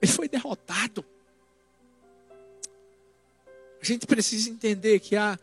ele 0.02 0.12
foi 0.12 0.28
derrotado. 0.28 1.02
A 3.80 3.84
gente 3.84 4.06
precisa 4.06 4.50
entender 4.50 5.00
que 5.00 5.16
há 5.16 5.38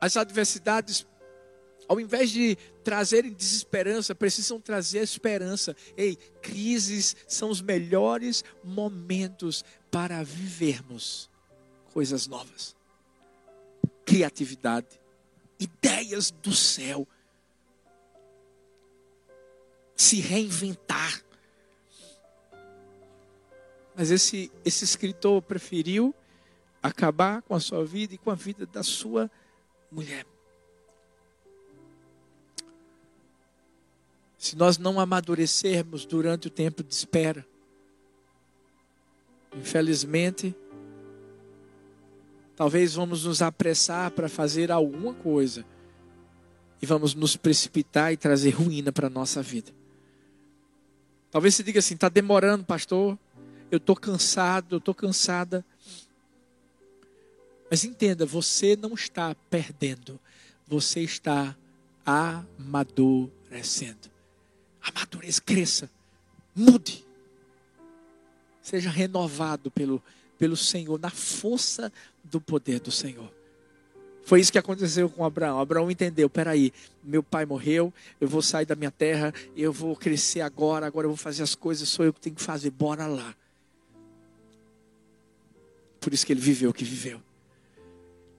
as 0.00 0.16
adversidades, 0.16 1.06
ao 1.88 1.98
invés 1.98 2.30
de 2.30 2.56
trazerem 2.84 3.32
desesperança, 3.32 4.14
precisam 4.14 4.60
trazer 4.60 5.00
esperança. 5.00 5.74
Ei, 5.96 6.16
crises 6.40 7.16
são 7.26 7.50
os 7.50 7.60
melhores 7.60 8.44
momentos 8.62 9.64
para 9.90 10.22
vivermos 10.22 11.28
coisas 11.92 12.26
novas. 12.26 12.76
Criatividade, 14.04 15.00
ideias 15.58 16.30
do 16.30 16.54
céu. 16.54 17.06
Se 19.96 20.20
reinventar. 20.20 21.24
Mas 23.96 24.10
esse, 24.10 24.52
esse 24.64 24.84
escritor 24.84 25.40
preferiu 25.40 26.14
acabar 26.86 27.42
com 27.42 27.54
a 27.54 27.60
sua 27.60 27.84
vida 27.84 28.14
e 28.14 28.18
com 28.18 28.30
a 28.30 28.34
vida 28.34 28.66
da 28.66 28.82
sua 28.82 29.30
mulher. 29.90 30.26
Se 34.38 34.56
nós 34.56 34.78
não 34.78 35.00
amadurecermos 35.00 36.04
durante 36.04 36.46
o 36.48 36.50
tempo 36.50 36.82
de 36.82 36.94
espera, 36.94 37.46
infelizmente, 39.54 40.54
talvez 42.54 42.94
vamos 42.94 43.24
nos 43.24 43.42
apressar 43.42 44.10
para 44.10 44.28
fazer 44.28 44.70
alguma 44.70 45.14
coisa 45.14 45.64
e 46.80 46.86
vamos 46.86 47.14
nos 47.14 47.36
precipitar 47.36 48.12
e 48.12 48.16
trazer 48.16 48.50
ruína 48.50 48.92
para 48.92 49.06
a 49.06 49.10
nossa 49.10 49.42
vida. 49.42 49.72
Talvez 51.30 51.54
você 51.54 51.62
diga 51.62 51.80
assim: 51.80 51.94
está 51.94 52.08
demorando, 52.08 52.64
pastor. 52.64 53.18
Eu 53.70 53.78
estou 53.78 53.96
cansado, 53.96 54.76
eu 54.76 54.78
estou 54.78 54.94
cansada. 54.94 55.64
Mas 57.70 57.84
entenda, 57.84 58.24
você 58.24 58.76
não 58.76 58.94
está 58.94 59.34
perdendo, 59.50 60.18
você 60.66 61.00
está 61.00 61.56
amadurecendo. 62.04 64.10
Amadureça, 64.80 65.40
cresça, 65.40 65.90
mude. 66.54 67.04
Seja 68.62 68.90
renovado 68.90 69.70
pelo, 69.70 70.02
pelo 70.38 70.56
Senhor, 70.56 70.98
na 70.98 71.10
força 71.10 71.92
do 72.22 72.40
poder 72.40 72.80
do 72.80 72.92
Senhor. 72.92 73.32
Foi 74.24 74.40
isso 74.40 74.50
que 74.50 74.58
aconteceu 74.58 75.08
com 75.08 75.24
Abraão. 75.24 75.60
Abraão 75.60 75.90
entendeu: 75.90 76.28
peraí, 76.28 76.72
meu 77.02 77.22
pai 77.22 77.46
morreu, 77.46 77.94
eu 78.20 78.28
vou 78.28 78.42
sair 78.42 78.66
da 78.66 78.74
minha 78.74 78.90
terra, 78.90 79.32
eu 79.56 79.72
vou 79.72 79.94
crescer 79.94 80.40
agora, 80.40 80.86
agora 80.86 81.06
eu 81.06 81.10
vou 81.10 81.16
fazer 81.16 81.44
as 81.44 81.54
coisas, 81.54 81.88
sou 81.88 82.04
eu 82.04 82.12
que 82.12 82.20
tenho 82.20 82.34
que 82.34 82.42
fazer, 82.42 82.70
bora 82.70 83.06
lá. 83.06 83.34
Por 86.00 86.12
isso 86.12 86.26
que 86.26 86.32
ele 86.32 86.40
viveu 86.40 86.70
o 86.70 86.74
que 86.74 86.84
viveu. 86.84 87.20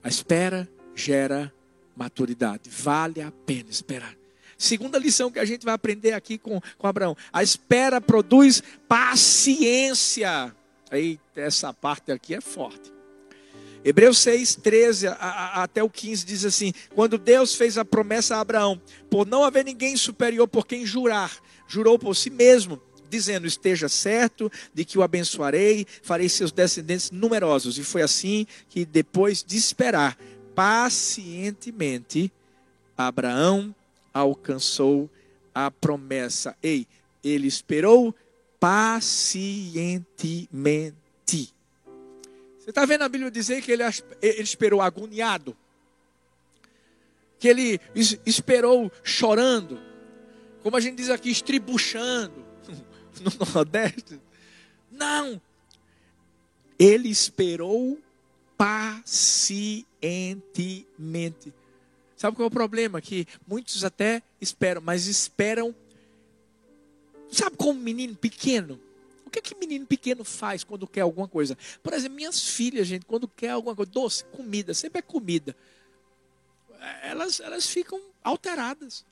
A 0.02 0.08
espera 0.08 0.68
gera 0.94 1.52
maturidade. 1.96 2.70
Vale 2.70 3.20
a 3.20 3.30
pena 3.30 3.70
esperar. 3.70 4.14
Segunda 4.56 4.98
lição 4.98 5.30
que 5.30 5.38
a 5.38 5.44
gente 5.44 5.64
vai 5.64 5.74
aprender 5.74 6.12
aqui 6.12 6.36
com, 6.36 6.60
com 6.76 6.86
Abraão: 6.86 7.16
a 7.32 7.42
espera 7.42 8.00
produz 8.00 8.62
paciência. 8.88 10.54
Eita, 10.90 11.40
essa 11.40 11.72
parte 11.72 12.10
aqui 12.10 12.34
é 12.34 12.40
forte. 12.40 12.92
Hebreus 13.84 14.18
6, 14.18 14.56
13 14.56 15.06
a, 15.06 15.12
a, 15.12 15.62
até 15.62 15.82
o 15.82 15.88
15 15.88 16.24
diz 16.24 16.44
assim: 16.44 16.72
Quando 16.94 17.16
Deus 17.16 17.54
fez 17.54 17.78
a 17.78 17.84
promessa 17.84 18.36
a 18.36 18.40
Abraão, 18.40 18.80
por 19.08 19.26
não 19.26 19.44
haver 19.44 19.64
ninguém 19.64 19.96
superior 19.96 20.48
por 20.48 20.66
quem 20.66 20.84
jurar, 20.84 21.32
jurou 21.68 21.98
por 21.98 22.16
si 22.16 22.28
mesmo, 22.28 22.82
dizendo: 23.08 23.46
Esteja 23.46 23.88
certo 23.88 24.50
de 24.72 24.84
que 24.84 24.98
o 24.98 25.02
abençoarei, 25.02 25.86
farei 26.02 26.28
seus 26.28 26.52
descendentes 26.52 27.10
numerosos. 27.10 27.78
E 27.78 27.84
foi 27.84 28.02
assim 28.02 28.46
que, 28.68 28.84
depois 28.84 29.42
de 29.42 29.56
esperar 29.56 30.16
pacientemente, 30.54 32.30
Abraão 32.96 33.74
alcançou 34.12 35.10
a 35.54 35.70
promessa. 35.70 36.56
Ei, 36.62 36.86
ele 37.22 37.46
esperou 37.46 38.14
pacientemente. 38.58 41.54
Você 42.58 42.70
está 42.70 42.84
vendo 42.84 43.02
a 43.02 43.08
Bíblia 43.08 43.30
dizer 43.30 43.62
que 43.62 43.72
ele, 43.72 43.82
ele 44.20 44.42
esperou 44.42 44.82
agoniado? 44.82 45.56
Que 47.38 47.48
ele 47.48 47.80
esperou 48.26 48.92
chorando? 49.02 49.80
Como 50.62 50.76
a 50.76 50.80
gente 50.80 50.96
diz 50.96 51.08
aqui, 51.08 51.30
estribuchando 51.30 52.47
no 53.20 53.30
Nordeste? 53.54 54.20
Não. 54.90 55.40
Ele 56.78 57.08
esperou 57.08 57.98
pacientemente. 58.56 61.52
Sabe 62.16 62.36
qual 62.36 62.46
é 62.46 62.48
o 62.48 62.50
problema? 62.50 63.00
Que 63.00 63.26
muitos 63.46 63.84
até 63.84 64.22
esperam, 64.40 64.82
mas 64.82 65.06
esperam. 65.06 65.72
Sabe 67.30 67.56
como 67.56 67.78
um 67.78 67.82
menino 67.82 68.16
pequeno? 68.16 68.80
O 69.24 69.30
que 69.30 69.38
é 69.38 69.42
que 69.42 69.54
menino 69.54 69.86
pequeno 69.86 70.24
faz 70.24 70.64
quando 70.64 70.86
quer 70.86 71.02
alguma 71.02 71.28
coisa? 71.28 71.56
Por 71.82 71.92
exemplo, 71.92 72.16
minhas 72.16 72.48
filhas, 72.48 72.86
gente, 72.86 73.04
quando 73.04 73.28
quer 73.28 73.50
alguma 73.50 73.76
coisa, 73.76 73.92
doce, 73.92 74.24
comida, 74.24 74.72
sempre 74.72 75.00
é 75.00 75.02
comida. 75.02 75.54
Elas, 77.02 77.38
elas 77.38 77.66
ficam 77.66 78.00
alteradas. 78.24 79.04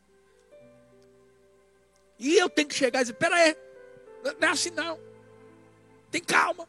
E 2.19 2.37
eu 2.37 2.49
tenho 2.49 2.69
que 2.69 2.75
chegar 2.75 3.01
e 3.01 3.03
dizer: 3.03 3.15
pera 3.15 3.37
aí, 3.37 3.57
não 4.35 4.49
é 4.49 4.51
assim 4.51 4.71
não. 4.71 4.99
Tem 6.11 6.23
calma. 6.23 6.69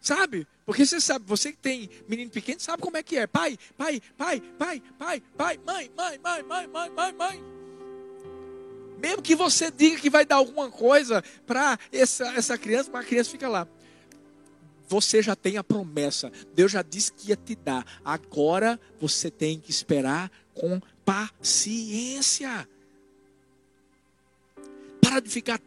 Sabe? 0.00 0.46
Porque 0.66 0.84
você 0.84 1.00
sabe, 1.00 1.24
você 1.26 1.52
que 1.52 1.58
tem 1.58 1.88
menino 2.08 2.30
pequeno, 2.30 2.60
sabe 2.60 2.82
como 2.82 2.96
é 2.96 3.02
que 3.02 3.16
é. 3.16 3.26
Pai, 3.26 3.58
pai, 3.76 4.02
pai, 4.16 4.40
pai, 4.58 4.82
pai, 4.98 5.22
pai, 5.36 5.60
mãe, 5.64 5.90
mãe, 5.96 6.18
mãe, 6.18 6.42
mãe, 6.42 6.66
mãe, 6.66 6.90
mãe, 6.90 7.12
mãe. 7.12 7.44
Mesmo 8.98 9.22
que 9.22 9.34
você 9.34 9.70
diga 9.70 10.00
que 10.00 10.10
vai 10.10 10.24
dar 10.24 10.36
alguma 10.36 10.70
coisa 10.70 11.22
para 11.46 11.78
essa, 11.92 12.26
essa 12.34 12.58
criança, 12.58 12.90
mas 12.92 13.04
a 13.04 13.08
criança 13.08 13.30
fica 13.30 13.48
lá. 13.48 13.66
Você 14.88 15.22
já 15.22 15.34
tem 15.34 15.56
a 15.56 15.64
promessa. 15.64 16.30
Deus 16.54 16.70
já 16.70 16.82
disse 16.82 17.12
que 17.12 17.30
ia 17.30 17.36
te 17.36 17.54
dar. 17.54 17.84
Agora 18.04 18.78
você 19.00 19.30
tem 19.30 19.58
que 19.58 19.70
esperar 19.70 20.30
com 20.54 20.80
paciência. 21.04 22.68
Para 25.00 25.20
de 25.20 25.30
ficar 25.30 25.58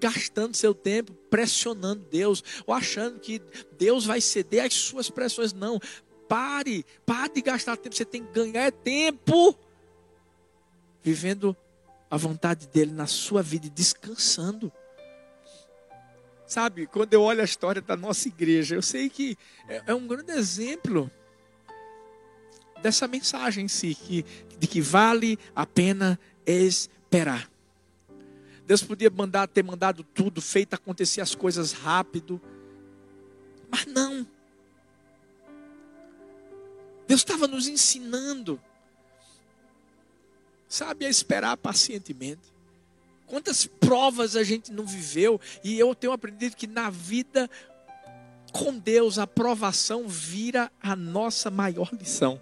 gastando 0.00 0.56
seu 0.56 0.74
tempo 0.74 1.12
pressionando 1.30 2.04
Deus, 2.10 2.42
ou 2.66 2.74
achando 2.74 3.20
que 3.20 3.40
Deus 3.78 4.04
vai 4.04 4.20
ceder 4.20 4.64
às 4.64 4.74
suas 4.74 5.10
pressões. 5.10 5.52
Não. 5.52 5.78
Pare, 6.28 6.84
pare 7.04 7.34
de 7.34 7.42
gastar 7.42 7.76
tempo. 7.76 7.94
Você 7.94 8.04
tem 8.04 8.24
que 8.24 8.32
ganhar 8.32 8.72
tempo 8.72 9.56
vivendo 11.02 11.56
a 12.10 12.16
vontade 12.16 12.66
dele 12.68 12.92
na 12.92 13.06
sua 13.06 13.42
vida 13.42 13.66
e 13.66 13.70
descansando. 13.70 14.72
Sabe, 16.46 16.86
quando 16.86 17.14
eu 17.14 17.22
olho 17.22 17.40
a 17.40 17.44
história 17.44 17.80
da 17.80 17.96
nossa 17.96 18.26
igreja, 18.26 18.74
eu 18.74 18.82
sei 18.82 19.08
que 19.08 19.36
é, 19.68 19.82
é 19.86 19.94
um 19.94 20.06
grande 20.06 20.32
exemplo 20.32 21.10
dessa 22.82 23.06
mensagem 23.06 23.66
em 23.66 23.68
si, 23.68 23.94
que, 23.94 24.24
de 24.58 24.66
que 24.66 24.80
vale 24.80 25.38
a 25.54 25.64
pena 25.66 26.18
esperar. 26.46 27.49
Deus 28.70 28.84
podia 28.84 29.10
mandar, 29.10 29.48
ter 29.48 29.64
mandado 29.64 30.04
tudo, 30.04 30.40
feito 30.40 30.74
acontecer 30.74 31.20
as 31.20 31.34
coisas 31.34 31.72
rápido, 31.72 32.40
mas 33.68 33.84
não. 33.84 34.24
Deus 37.04 37.20
estava 37.20 37.48
nos 37.48 37.66
ensinando 37.66 38.60
sabe, 40.68 41.04
a 41.04 41.10
esperar 41.10 41.56
pacientemente. 41.56 42.42
Quantas 43.26 43.66
provas 43.66 44.36
a 44.36 44.44
gente 44.44 44.70
não 44.70 44.86
viveu, 44.86 45.40
e 45.64 45.76
eu 45.76 45.92
tenho 45.92 46.12
aprendido 46.12 46.54
que 46.54 46.68
na 46.68 46.90
vida 46.90 47.50
com 48.52 48.78
Deus 48.78 49.18
a 49.18 49.26
provação 49.26 50.06
vira 50.06 50.70
a 50.80 50.94
nossa 50.94 51.50
maior 51.50 51.90
lição. 51.92 52.40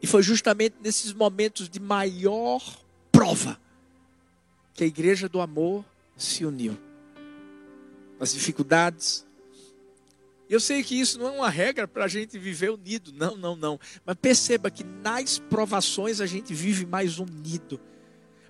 E 0.00 0.06
foi 0.06 0.22
justamente 0.22 0.76
nesses 0.80 1.12
momentos 1.12 1.68
de 1.68 1.80
maior 1.80 2.62
prova 3.10 3.65
que 4.76 4.84
a 4.84 4.86
igreja 4.86 5.28
do 5.28 5.40
amor 5.40 5.84
se 6.16 6.44
uniu. 6.44 6.76
As 8.20 8.34
dificuldades, 8.34 9.26
eu 10.48 10.60
sei 10.60 10.82
que 10.84 10.98
isso 10.98 11.18
não 11.18 11.28
é 11.28 11.30
uma 11.30 11.50
regra 11.50 11.88
para 11.88 12.04
a 12.04 12.08
gente 12.08 12.38
viver 12.38 12.70
unido, 12.70 13.12
não, 13.12 13.36
não, 13.36 13.56
não. 13.56 13.80
Mas 14.04 14.16
perceba 14.16 14.70
que 14.70 14.84
nas 14.84 15.38
provações 15.38 16.20
a 16.20 16.26
gente 16.26 16.54
vive 16.54 16.86
mais 16.86 17.18
unido. 17.18 17.80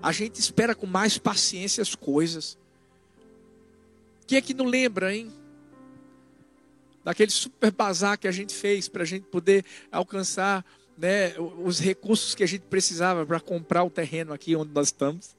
A 0.02 0.12
gente 0.12 0.38
espera 0.38 0.74
com 0.74 0.86
mais 0.86 1.16
paciência 1.16 1.80
as 1.80 1.94
coisas. 1.94 2.58
Quem 4.26 4.38
é 4.38 4.42
que 4.42 4.52
não 4.52 4.66
lembra, 4.66 5.14
hein? 5.14 5.32
Daquele 7.02 7.30
super 7.30 7.70
bazar 7.70 8.18
que 8.18 8.26
a 8.26 8.32
gente 8.32 8.52
fez 8.52 8.88
para 8.88 9.04
a 9.04 9.06
gente 9.06 9.24
poder 9.26 9.64
alcançar 9.90 10.64
né, 10.98 11.38
os 11.38 11.78
recursos 11.78 12.34
que 12.34 12.42
a 12.42 12.48
gente 12.48 12.62
precisava 12.62 13.24
para 13.24 13.38
comprar 13.38 13.84
o 13.84 13.90
terreno 13.90 14.32
aqui 14.32 14.56
onde 14.56 14.72
nós 14.72 14.88
estamos. 14.88 15.36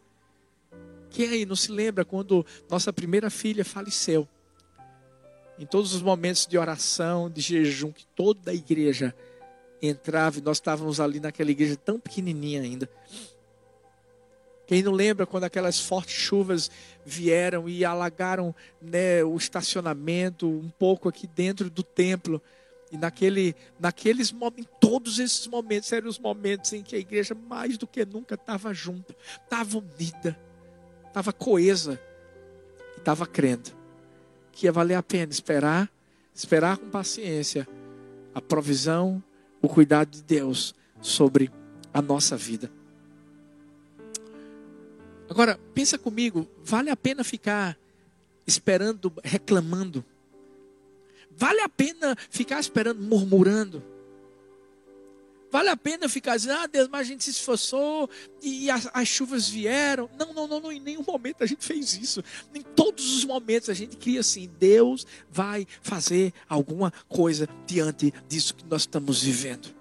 Quem 1.17 1.29
aí 1.29 1.47
não 1.47 1.55
se 1.55 1.71
lembra 1.71 2.05
quando 2.05 2.45
nossa 2.69 2.93
primeira 2.93 3.31
filha 3.31 3.65
faleceu? 3.65 4.27
em 5.59 5.65
todos 5.65 5.95
os 5.95 6.03
momentos 6.03 6.45
de 6.45 6.55
oração, 6.55 7.27
de 7.27 7.41
jejum, 7.41 7.91
que 7.91 8.05
toda 8.15 8.51
a 8.51 8.53
igreja 8.53 9.15
entrava, 9.81 10.37
e 10.37 10.41
nós 10.41 10.57
estávamos 10.57 10.99
ali 10.99 11.19
naquela 11.19 11.49
igreja 11.49 11.75
tão 11.75 11.99
pequenininha 11.99 12.61
ainda. 12.61 12.87
Quem 14.67 14.83
não 14.83 14.91
lembra 14.91 15.25
quando 15.25 15.45
aquelas 15.45 15.79
fortes 15.79 16.13
chuvas 16.13 16.69
vieram 17.03 17.67
e 17.67 17.83
alagaram 17.83 18.53
né, 18.79 19.23
o 19.23 19.35
estacionamento, 19.35 20.47
um 20.47 20.69
pouco 20.69 21.09
aqui 21.09 21.25
dentro 21.25 21.71
do 21.71 21.81
templo. 21.81 22.39
E 22.91 22.97
naquele, 22.97 23.55
naqueles 23.79 24.31
momentos, 24.31 24.71
todos 24.79 25.17
esses 25.17 25.47
momentos 25.47 25.91
eram 25.91 26.07
os 26.07 26.19
momentos 26.19 26.71
em 26.73 26.83
que 26.83 26.95
a 26.95 26.99
igreja 26.99 27.33
mais 27.33 27.75
do 27.75 27.87
que 27.87 28.05
nunca 28.05 28.35
estava 28.35 28.71
junta, 28.71 29.15
estava 29.43 29.79
unida, 29.79 30.37
estava 31.17 31.33
coesa, 31.33 31.99
estava 32.95 33.25
crendo 33.25 33.71
que 34.51 34.67
ia 34.67 34.71
valer 34.71 34.93
a 34.93 35.01
pena 35.01 35.31
esperar, 35.31 35.91
esperar 36.33 36.77
com 36.77 36.91
paciência 36.91 37.67
a 38.35 38.41
provisão, 38.41 39.23
o 39.59 39.67
cuidado 39.67 40.11
de 40.11 40.21
Deus 40.21 40.75
sobre 41.01 41.51
a 41.91 42.03
nossa 42.03 42.37
vida. 42.37 42.71
Agora, 45.27 45.59
pensa 45.73 45.97
comigo, 45.97 46.47
vale 46.63 46.91
a 46.91 46.95
pena 46.95 47.23
ficar 47.23 47.75
esperando, 48.45 49.11
reclamando? 49.23 50.05
Vale 51.35 51.61
a 51.61 51.69
pena 51.69 52.15
ficar 52.29 52.59
esperando, 52.59 53.01
murmurando? 53.01 53.83
Vale 55.49 55.69
a 55.69 55.77
pena 55.77 56.09
ficar 56.09 56.35
dizendo, 56.35 56.59
ah, 56.59 56.67
Deus, 56.67 56.89
mas 56.89 57.01
a 57.01 57.03
gente 57.05 57.23
se 57.23 57.31
esforçou 57.31 58.09
e 58.41 58.69
as, 58.69 58.89
as, 58.93 59.07
chuvas 59.07 59.47
vieram. 59.47 60.09
Não, 60.19 60.33
não, 60.33 60.47
não, 60.47 60.59
não, 60.59 60.71
em 60.71 60.79
nenhum 60.79 61.03
momento 61.07 61.41
a 61.43 61.45
gente 61.45 61.65
fez 61.65 61.93
isso. 61.93 62.21
Em 62.53 62.61
todos 62.61 63.17
os 63.17 63.23
momentos 63.23 63.69
a 63.69 63.73
gente 63.73 63.95
cria 63.95 64.19
assim: 64.19 64.49
Deus 64.59 65.07
vai 65.31 65.65
fazer 65.81 66.33
alguma 66.49 66.91
coisa 67.07 67.47
diante 67.65 68.13
disso 68.27 68.55
que 68.55 68.65
nós 68.65 68.81
estamos 68.81 69.23
vivendo. 69.23 69.73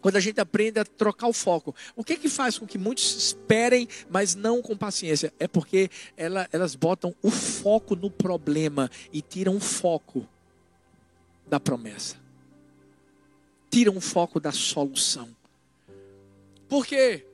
Quando 0.00 0.16
a 0.16 0.20
gente 0.20 0.38
aprende 0.38 0.78
a 0.78 0.84
trocar 0.84 1.28
o 1.28 1.32
foco. 1.32 1.74
O 1.96 2.04
que 2.04 2.16
que 2.16 2.28
faz 2.28 2.58
com 2.58 2.66
que 2.66 2.76
muitos 2.76 3.16
esperem, 3.16 3.88
mas 4.10 4.34
não 4.34 4.60
com 4.60 4.76
paciência? 4.76 5.32
É 5.38 5.48
porque 5.48 5.90
ela, 6.14 6.46
elas 6.52 6.74
botam 6.74 7.14
o 7.22 7.30
foco 7.30 7.96
no 7.96 8.10
problema 8.10 8.90
e 9.10 9.22
tiram 9.22 9.56
o 9.56 9.60
foco 9.60 10.28
da 11.46 11.58
promessa. 11.58 12.23
Tiram 13.74 13.96
o 13.96 14.00
foco 14.00 14.38
da 14.38 14.52
solução. 14.52 15.28
Por 16.68 16.86
quê? 16.86 17.26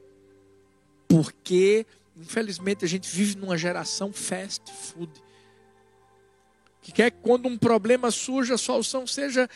Porque, 1.06 1.84
infelizmente, 2.16 2.82
a 2.82 2.88
gente 2.88 3.10
vive 3.10 3.36
numa 3.36 3.58
geração 3.58 4.10
fast 4.10 4.72
food. 4.72 5.12
Que 6.80 6.92
quer 6.92 7.10
que 7.10 7.18
quando 7.20 7.46
um 7.46 7.58
problema 7.58 8.10
surge, 8.10 8.54
a 8.54 8.56
solução 8.56 9.06
seja 9.06 9.50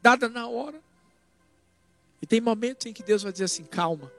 dada 0.00 0.26
na 0.26 0.48
hora. 0.48 0.80
E 2.22 2.26
tem 2.26 2.40
momentos 2.40 2.86
em 2.86 2.94
que 2.94 3.02
Deus 3.02 3.22
vai 3.22 3.30
dizer 3.30 3.44
assim: 3.44 3.64
calma, 3.64 4.10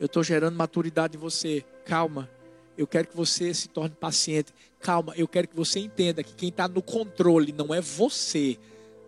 eu 0.00 0.06
estou 0.06 0.24
gerando 0.24 0.56
maturidade 0.56 1.14
em 1.14 1.20
você, 1.20 1.62
calma. 1.84 2.26
Eu 2.74 2.86
quero 2.86 3.08
que 3.08 3.14
você 3.14 3.52
se 3.52 3.68
torne 3.68 3.94
paciente. 3.94 4.54
Calma, 4.80 5.12
eu 5.14 5.28
quero 5.28 5.46
que 5.46 5.54
você 5.54 5.78
entenda 5.78 6.22
que 6.22 6.32
quem 6.32 6.48
está 6.48 6.66
no 6.66 6.80
controle 6.80 7.52
não 7.52 7.74
é 7.74 7.82
você, 7.82 8.58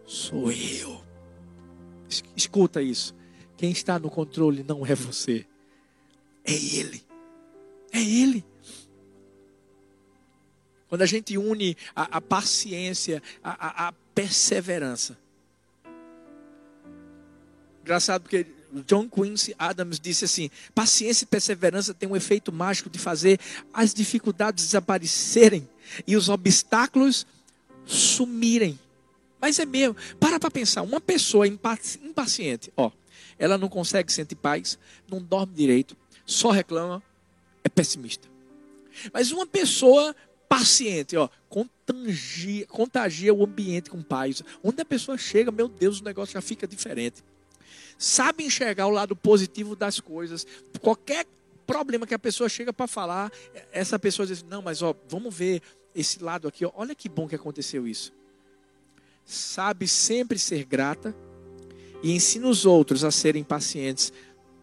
sou 0.04 0.52
eu. 0.52 1.08
Escuta 2.36 2.82
isso. 2.82 3.14
Quem 3.56 3.70
está 3.70 3.98
no 3.98 4.10
controle 4.10 4.64
não 4.66 4.84
é 4.84 4.94
você, 4.94 5.46
é 6.44 6.52
Ele. 6.52 7.04
É 7.92 8.00
Ele. 8.00 8.44
Quando 10.88 11.02
a 11.02 11.06
gente 11.06 11.38
une 11.38 11.76
a, 11.94 12.18
a 12.18 12.20
paciência, 12.20 13.22
a, 13.42 13.84
a, 13.84 13.88
a 13.88 13.92
perseverança, 14.14 15.16
Engraçado 17.82 18.22
porque 18.22 18.46
John 18.86 19.08
Quincy 19.08 19.54
Adams 19.58 19.98
disse 19.98 20.24
assim: 20.24 20.50
paciência 20.74 21.24
e 21.24 21.26
perseverança 21.26 21.94
têm 21.94 22.08
um 22.08 22.16
efeito 22.16 22.52
mágico 22.52 22.88
de 22.88 22.98
fazer 22.98 23.40
as 23.72 23.92
dificuldades 23.92 24.66
desaparecerem 24.66 25.68
e 26.06 26.16
os 26.16 26.28
obstáculos 26.28 27.26
sumirem. 27.84 28.78
Mas 29.40 29.58
é 29.58 29.64
mesmo, 29.64 29.96
para 30.18 30.38
para 30.38 30.50
pensar, 30.50 30.82
uma 30.82 31.00
pessoa 31.00 31.46
impaciente, 31.46 32.72
ó, 32.76 32.90
ela 33.38 33.56
não 33.56 33.68
consegue 33.68 34.12
sentir 34.12 34.36
paz, 34.36 34.78
não 35.10 35.22
dorme 35.22 35.54
direito, 35.54 35.96
só 36.26 36.50
reclama, 36.50 37.02
é 37.64 37.68
pessimista. 37.68 38.28
Mas 39.12 39.30
uma 39.30 39.46
pessoa 39.46 40.14
paciente, 40.48 41.16
ó, 41.16 41.28
contagia, 41.48 42.66
contagia 42.66 43.32
o 43.32 43.44
ambiente 43.44 43.88
com 43.88 44.02
paz. 44.02 44.42
Onde 44.62 44.82
a 44.82 44.84
pessoa 44.84 45.16
chega, 45.16 45.50
meu 45.50 45.68
Deus, 45.68 46.00
o 46.00 46.04
negócio 46.04 46.34
já 46.34 46.40
fica 46.40 46.66
diferente 46.66 47.22
sabe 48.00 48.42
enxergar 48.44 48.86
o 48.86 48.90
lado 48.90 49.14
positivo 49.14 49.76
das 49.76 50.00
coisas. 50.00 50.46
Qualquer 50.80 51.26
problema 51.66 52.06
que 52.06 52.14
a 52.14 52.18
pessoa 52.18 52.48
chega 52.48 52.72
para 52.72 52.86
falar, 52.86 53.30
essa 53.70 53.98
pessoa 53.98 54.26
diz: 54.26 54.42
Não, 54.42 54.62
mas 54.62 54.80
ó, 54.80 54.94
vamos 55.06 55.32
ver 55.32 55.60
esse 55.94 56.22
lado 56.24 56.48
aqui. 56.48 56.64
Ó. 56.64 56.72
Olha 56.74 56.94
que 56.94 57.08
bom 57.08 57.28
que 57.28 57.36
aconteceu 57.36 57.86
isso. 57.86 58.10
Sabe 59.30 59.86
sempre 59.86 60.38
ser 60.38 60.64
grata 60.64 61.14
e 62.02 62.12
ensina 62.12 62.48
os 62.48 62.66
outros 62.66 63.04
a 63.04 63.10
serem 63.10 63.44
pacientes 63.44 64.12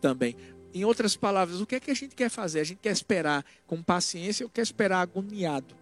também. 0.01 0.35
Em 0.73 0.83
outras 0.83 1.15
palavras, 1.15 1.61
o 1.61 1.65
que 1.65 1.75
é 1.75 1.79
que 1.79 1.89
a 1.89 1.93
gente 1.93 2.15
quer 2.15 2.29
fazer? 2.29 2.59
A 2.59 2.63
gente 2.63 2.79
quer 2.79 2.91
esperar 2.91 3.45
com 3.65 3.81
paciência 3.81 4.45
ou 4.45 4.49
quer 4.49 4.61
esperar 4.61 4.99
agoniado? 4.99 5.73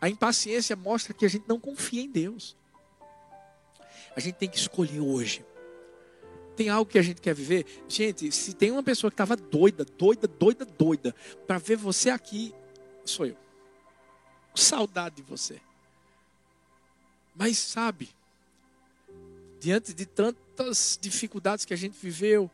A 0.00 0.08
impaciência 0.08 0.76
mostra 0.76 1.12
que 1.12 1.26
a 1.26 1.28
gente 1.28 1.48
não 1.48 1.58
confia 1.58 2.02
em 2.02 2.08
Deus. 2.08 2.56
A 4.14 4.20
gente 4.20 4.36
tem 4.36 4.48
que 4.48 4.56
escolher 4.56 5.00
hoje 5.00 5.44
tem 6.58 6.68
algo 6.68 6.90
que 6.90 6.98
a 6.98 7.02
gente 7.02 7.20
quer 7.20 7.36
viver. 7.36 7.64
Gente, 7.88 8.32
se 8.32 8.52
tem 8.52 8.72
uma 8.72 8.82
pessoa 8.82 9.12
que 9.12 9.14
estava 9.14 9.36
doida, 9.36 9.84
doida, 9.84 10.26
doida, 10.26 10.64
doida, 10.64 11.14
para 11.46 11.56
ver 11.56 11.76
você 11.76 12.10
aqui, 12.10 12.52
sou 13.04 13.26
eu. 13.26 13.36
Saudade 14.56 15.14
de 15.14 15.22
você. 15.22 15.60
Mas 17.38 17.56
sabe, 17.56 18.08
diante 19.60 19.94
de 19.94 20.04
tantas 20.04 20.98
dificuldades 21.00 21.64
que 21.64 21.72
a 21.72 21.76
gente 21.76 21.96
viveu, 21.96 22.50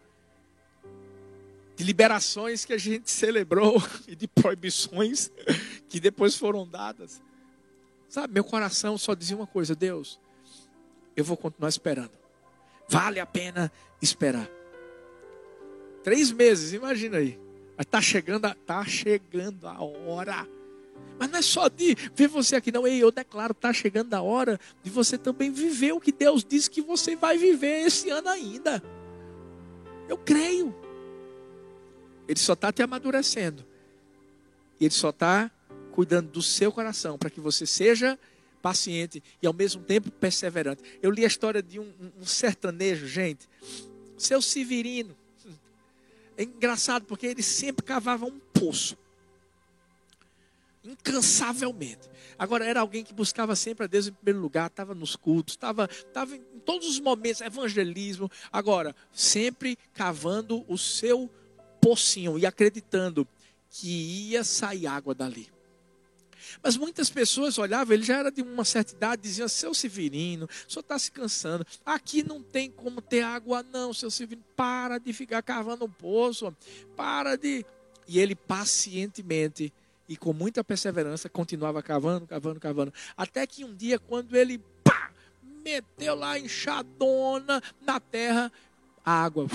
de 1.75 1.83
liberações 1.83 2.67
que 2.67 2.73
a 2.75 2.79
gente 2.79 3.09
celebrou 3.11 3.83
e 4.07 4.15
de 4.15 4.29
proibições 4.29 5.31
que 5.89 5.99
depois 5.99 6.37
foram 6.37 6.69
dadas. 6.69 7.23
Sabe, 8.11 8.35
meu 8.35 8.45
coração 8.45 8.99
só 8.99 9.15
dizia 9.15 9.35
uma 9.35 9.47
coisa: 9.47 9.75
Deus, 9.75 10.21
eu 11.17 11.25
vou 11.25 11.37
continuar 11.37 11.71
esperando. 11.71 12.13
Vale 12.87 13.19
a 13.19 13.27
pena 13.27 13.73
esperar. 14.03 14.49
Três 16.03 16.31
meses, 16.31 16.75
imagina 16.75 17.17
aí. 17.17 17.41
Mas 17.75 17.87
está 17.87 18.03
chegando, 18.03 18.55
tá 18.67 18.85
chegando 18.85 19.67
a 19.67 19.83
hora. 19.83 20.47
Mas 21.19 21.31
não 21.31 21.39
é 21.39 21.43
só 21.43 21.69
de 21.69 21.97
ver 22.15 22.29
você 22.29 22.57
aqui, 22.57 22.73
não. 22.73 22.87
Ei, 22.87 23.03
eu 23.03 23.11
declaro, 23.11 23.53
está 23.53 23.73
chegando 23.73 24.13
a 24.15 24.23
hora 24.23 24.59
de 24.83 24.91
você 24.91 25.17
também 25.17 25.51
viver 25.51 25.93
o 25.93 26.01
que 26.01 26.13
Deus 26.13 26.45
disse 26.45 26.71
que 26.71 26.83
você 26.83 27.15
vai 27.15 27.39
viver 27.39 27.87
esse 27.87 28.11
ano 28.11 28.29
ainda. 28.29 28.83
Eu 30.09 30.19
creio. 30.19 30.75
Ele 32.27 32.39
só 32.39 32.55
está 32.55 32.73
te 32.73 32.83
amadurecendo. 32.83 33.65
Ele 34.81 34.91
só 34.91 35.11
está 35.11 35.51
cuidando 35.93 36.31
do 36.31 36.43
seu 36.43 36.73
coração 36.73 37.17
para 37.17 37.31
que 37.31 37.41
você 37.41 37.65
seja 37.65 38.19
paciente 38.61 39.23
e 39.43 39.47
ao 39.47 39.53
mesmo 39.53 39.83
tempo 39.83 40.11
perseverante. 40.11 40.83
Eu 41.03 41.11
li 41.11 41.23
a 41.23 41.29
história 41.29 41.63
de 41.63 41.79
um, 41.79 41.93
um 42.19 42.25
sertanejo, 42.25 43.07
gente, 43.07 43.49
seu 44.19 44.41
Severino. 44.43 45.15
É 46.37 46.43
engraçado 46.43 47.05
porque 47.05 47.29
ele 47.29 47.45
sempre 47.45 47.87
cavava 47.87 48.27
um 48.27 48.41
poço. 48.53 48.99
Incansavelmente. 50.85 52.11
Agora, 52.39 52.65
era 52.65 52.81
alguém 52.81 53.03
que 53.03 53.15
buscava 53.15 53.57
sempre 53.57 53.85
a 53.85 53.87
Deus 53.87 54.07
em 54.07 54.13
primeiro 54.13 54.41
lugar, 54.41 54.67
estava 54.67 54.95
nos 54.95 55.17
cultos, 55.17 55.55
estava, 55.55 55.89
em 56.55 56.59
todos 56.61 56.89
os 56.89 57.01
momentos, 57.01 57.41
evangelismo. 57.41 58.31
Agora, 58.53 58.95
sempre 59.13 59.79
cavando 59.95 60.65
o 60.69 60.77
seu 60.77 61.31
pocinho 61.81 62.39
e 62.39 62.45
acreditando 62.45 63.27
que 63.71 64.29
ia 64.31 64.45
sair 64.45 64.87
água 64.87 65.15
dali. 65.15 65.53
Mas 66.63 66.77
muitas 66.77 67.11
pessoas 67.11 67.59
olhavam, 67.59 67.95
ele 67.95 68.05
já 68.05 68.19
era 68.19 68.31
de 68.31 68.43
uma 68.43 68.65
certa 68.65 68.93
idade, 68.93 69.23
diziam, 69.23 69.49
seu 69.49 69.75
Severino, 69.75 70.47
o 70.47 70.73
senhor 70.73 70.83
está 70.83 70.99
se 70.99 71.11
cansando. 71.11 71.67
Aqui 71.85 72.23
não 72.23 72.43
tem 72.43 72.71
como 72.71 73.01
ter 73.01 73.23
água, 73.23 73.63
não, 73.63 73.93
seu 73.93 74.11
Severino. 74.11 74.45
Para 74.55 74.99
de 74.99 75.13
ficar 75.13 75.43
cavando 75.43 75.85
um 75.85 75.91
poço. 75.91 76.55
Para 76.97 77.37
de. 77.37 77.65
E 78.07 78.19
ele 78.19 78.35
pacientemente 78.35 79.73
e 80.09 80.17
com 80.17 80.33
muita 80.33 80.63
perseverança 80.63 81.29
continuava 81.29 81.83
cavando, 81.83 82.27
cavando, 82.27 82.61
cavando. 82.61 82.95
Até 83.17 83.47
que 83.47 83.65
um 83.65 83.75
dia, 83.75 83.99
quando 83.99 84.37
ele 84.37 84.59
pá, 84.83 85.11
meteu 85.65 86.15
lá 86.15 86.39
enxadona 86.39 87.63
na 87.81 87.99
terra, 87.99 88.53
a 89.05 89.25
água. 89.25 89.47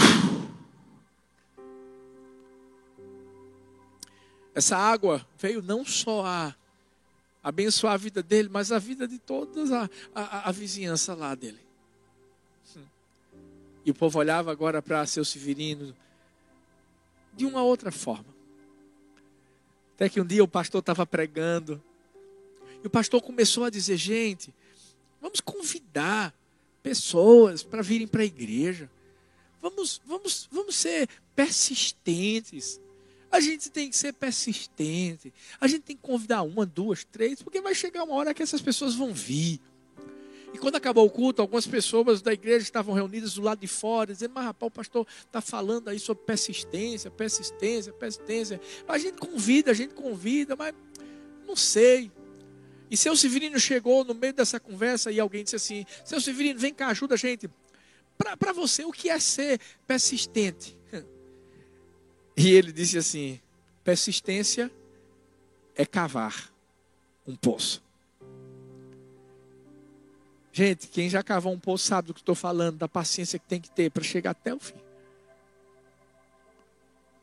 Essa 4.53 4.75
água 4.75 5.25
veio 5.37 5.61
não 5.61 5.85
só 5.85 6.25
a 6.25 6.55
abençoar 7.43 7.93
a 7.93 7.97
vida 7.97 8.21
dele, 8.21 8.49
mas 8.51 8.71
a 8.71 8.79
vida 8.79 9.07
de 9.07 9.17
toda 9.17 9.89
a, 10.13 10.21
a, 10.21 10.49
a 10.49 10.51
vizinhança 10.51 11.13
lá 11.13 11.33
dele. 11.35 11.59
E 13.85 13.91
o 13.91 13.95
povo 13.95 14.19
olhava 14.19 14.51
agora 14.51 14.81
para 14.81 15.05
seu 15.05 15.23
Severino 15.23 15.95
de 17.33 17.45
uma 17.45 17.63
outra 17.63 17.91
forma. 17.91 18.38
Até 19.99 20.07
que 20.07 20.21
um 20.21 20.25
dia 20.25 20.41
o 20.41 20.47
pastor 20.47 20.79
estava 20.79 21.05
pregando. 21.05 21.83
E 22.81 22.87
o 22.87 22.89
pastor 22.89 23.21
começou 23.21 23.65
a 23.65 23.69
dizer: 23.69 23.97
gente, 23.97 24.53
vamos 25.19 25.41
convidar 25.41 26.33
pessoas 26.81 27.63
para 27.63 27.81
virem 27.81 28.07
para 28.07 28.21
a 28.21 28.25
igreja. 28.25 28.89
Vamos, 29.61 30.01
vamos, 30.05 30.47
vamos 30.49 30.75
ser 30.77 31.09
persistentes. 31.35 32.79
A 33.29 33.41
gente 33.41 33.69
tem 33.69 33.89
que 33.89 33.97
ser 33.97 34.13
persistente. 34.13 35.33
A 35.59 35.67
gente 35.67 35.81
tem 35.81 35.97
que 35.97 36.01
convidar 36.01 36.43
uma, 36.43 36.65
duas, 36.65 37.03
três, 37.03 37.41
porque 37.41 37.59
vai 37.59 37.75
chegar 37.75 38.05
uma 38.05 38.15
hora 38.15 38.33
que 38.33 38.41
essas 38.41 38.61
pessoas 38.61 38.95
vão 38.95 39.13
vir. 39.13 39.59
E 40.53 40.57
quando 40.57 40.75
acabou 40.75 41.05
o 41.05 41.09
culto, 41.09 41.41
algumas 41.41 41.67
pessoas 41.67 42.21
da 42.21 42.33
igreja 42.33 42.63
estavam 42.63 42.93
reunidas 42.93 43.35
do 43.35 43.41
lado 43.41 43.59
de 43.59 43.67
fora, 43.67 44.13
dizendo: 44.13 44.31
Mas 44.33 44.45
rapaz, 44.45 44.67
o 44.67 44.71
pastor 44.71 45.07
está 45.25 45.41
falando 45.41 45.89
aí 45.89 45.99
sobre 45.99 46.23
persistência, 46.23 47.11
persistência, 47.11 47.93
persistência. 47.93 48.59
A 48.87 48.97
gente 48.97 49.17
convida, 49.19 49.71
a 49.71 49.73
gente 49.73 49.93
convida, 49.93 50.55
mas 50.55 50.73
não 51.47 51.55
sei. 51.55 52.11
E 52.89 52.97
seu 52.97 53.15
Severino 53.15 53.59
chegou 53.59 54.03
no 54.03 54.15
meio 54.15 54.33
dessa 54.33 54.59
conversa 54.59 55.11
e 55.11 55.19
alguém 55.19 55.43
disse 55.43 55.55
assim: 55.55 55.85
Seu 56.03 56.19
Severino, 56.19 56.59
vem 56.59 56.73
cá, 56.73 56.87
ajuda 56.87 57.13
a 57.13 57.17
gente. 57.17 57.49
Para 58.17 58.51
você, 58.51 58.83
o 58.83 58.91
que 58.91 59.09
é 59.09 59.19
ser 59.19 59.59
persistente? 59.87 60.77
E 62.35 62.51
ele 62.51 62.71
disse 62.71 62.97
assim: 62.97 63.39
persistência 63.83 64.71
é 65.75 65.85
cavar 65.85 66.53
um 67.27 67.35
poço. 67.35 67.83
Gente, 70.51 70.87
quem 70.87 71.09
já 71.09 71.21
cavou 71.21 71.53
um 71.53 71.59
poço 71.59 71.85
sabe 71.85 72.07
do 72.07 72.13
que 72.13 72.21
estou 72.21 72.35
falando, 72.35 72.77
da 72.77 72.87
paciência 72.87 73.37
que 73.37 73.45
tem 73.45 73.61
que 73.61 73.69
ter 73.69 73.91
para 73.91 74.03
chegar 74.03 74.31
até 74.31 74.53
o 74.53 74.59
fim. 74.59 74.75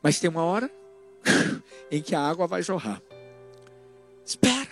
Mas 0.01 0.19
tem 0.19 0.29
uma 0.29 0.43
hora 0.43 0.71
em 1.91 2.01
que 2.01 2.15
a 2.15 2.21
água 2.21 2.47
vai 2.47 2.63
jorrar. 2.63 3.01
Espera. 4.25 4.71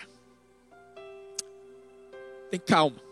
Tem 2.49 2.59
calma. 2.59 3.03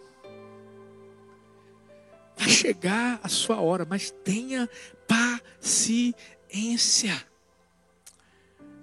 Vai 2.37 2.49
chegar 2.49 3.19
a 3.21 3.29
sua 3.29 3.59
hora, 3.61 3.85
mas 3.85 4.11
tenha 4.11 4.69
paciência. 5.07 6.13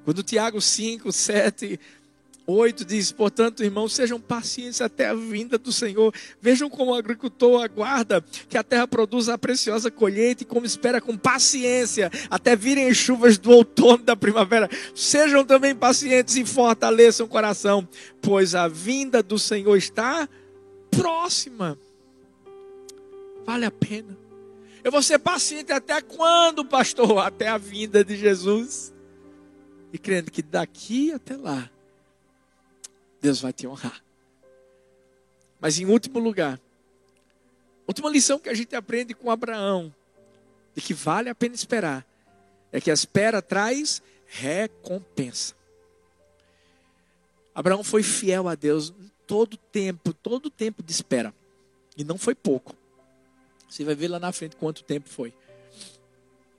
Quando 0.04 0.22
Tiago 0.22 0.60
5, 0.60 1.10
7 1.12 1.80
8 2.50 2.84
diz: 2.84 3.12
Portanto, 3.12 3.62
irmãos, 3.62 3.92
sejam 3.92 4.20
pacientes 4.20 4.80
até 4.80 5.08
a 5.08 5.14
vinda 5.14 5.58
do 5.58 5.72
Senhor. 5.72 6.12
Vejam 6.40 6.68
como 6.68 6.92
o 6.92 6.94
agricultor 6.94 7.62
aguarda 7.62 8.24
que 8.48 8.58
a 8.58 8.62
terra 8.62 8.86
produza 8.86 9.34
a 9.34 9.38
preciosa 9.38 9.90
colheita 9.90 10.42
e 10.42 10.46
como 10.46 10.66
espera 10.66 11.00
com 11.00 11.16
paciência 11.16 12.10
até 12.28 12.56
virem 12.56 12.88
as 12.88 12.96
chuvas 12.96 13.38
do 13.38 13.50
outono 13.50 14.04
da 14.04 14.16
primavera. 14.16 14.68
Sejam 14.94 15.44
também 15.44 15.74
pacientes 15.74 16.36
e 16.36 16.44
fortaleçam 16.44 17.26
o 17.26 17.28
coração, 17.28 17.86
pois 18.20 18.54
a 18.54 18.68
vinda 18.68 19.22
do 19.22 19.38
Senhor 19.38 19.76
está 19.76 20.28
próxima. 20.90 21.78
Vale 23.44 23.64
a 23.64 23.70
pena. 23.70 24.16
Eu 24.82 24.90
vou 24.90 25.02
ser 25.02 25.18
paciente 25.18 25.72
até 25.72 26.00
quando, 26.00 26.64
pastor? 26.64 27.18
Até 27.18 27.48
a 27.48 27.58
vinda 27.58 28.04
de 28.04 28.16
Jesus. 28.16 28.92
E 29.92 29.98
crendo 29.98 30.30
que 30.30 30.42
daqui 30.42 31.12
até 31.12 31.36
lá 31.36 31.70
Deus 33.20 33.40
vai 33.40 33.52
te 33.52 33.66
honrar. 33.66 34.02
Mas 35.60 35.78
em 35.78 35.86
último 35.86 36.18
lugar, 36.18 36.58
última 37.86 38.08
lição 38.08 38.38
que 38.38 38.48
a 38.48 38.54
gente 38.54 38.74
aprende 38.74 39.14
com 39.14 39.30
Abraão, 39.30 39.94
de 40.74 40.80
que 40.80 40.94
vale 40.94 41.28
a 41.28 41.34
pena 41.34 41.54
esperar, 41.54 42.06
é 42.72 42.80
que 42.80 42.90
a 42.90 42.94
espera 42.94 43.42
traz 43.42 44.02
recompensa. 44.26 45.54
Abraão 47.54 47.82
foi 47.82 48.02
fiel 48.02 48.48
a 48.48 48.54
Deus 48.54 48.94
todo 49.26 49.56
tempo, 49.56 50.12
todo 50.12 50.48
tempo 50.48 50.82
de 50.82 50.92
espera. 50.92 51.34
E 51.96 52.04
não 52.04 52.16
foi 52.16 52.34
pouco. 52.34 52.74
Você 53.68 53.84
vai 53.84 53.94
ver 53.94 54.08
lá 54.08 54.18
na 54.18 54.32
frente 54.32 54.56
quanto 54.56 54.82
tempo 54.82 55.08
foi. 55.08 55.34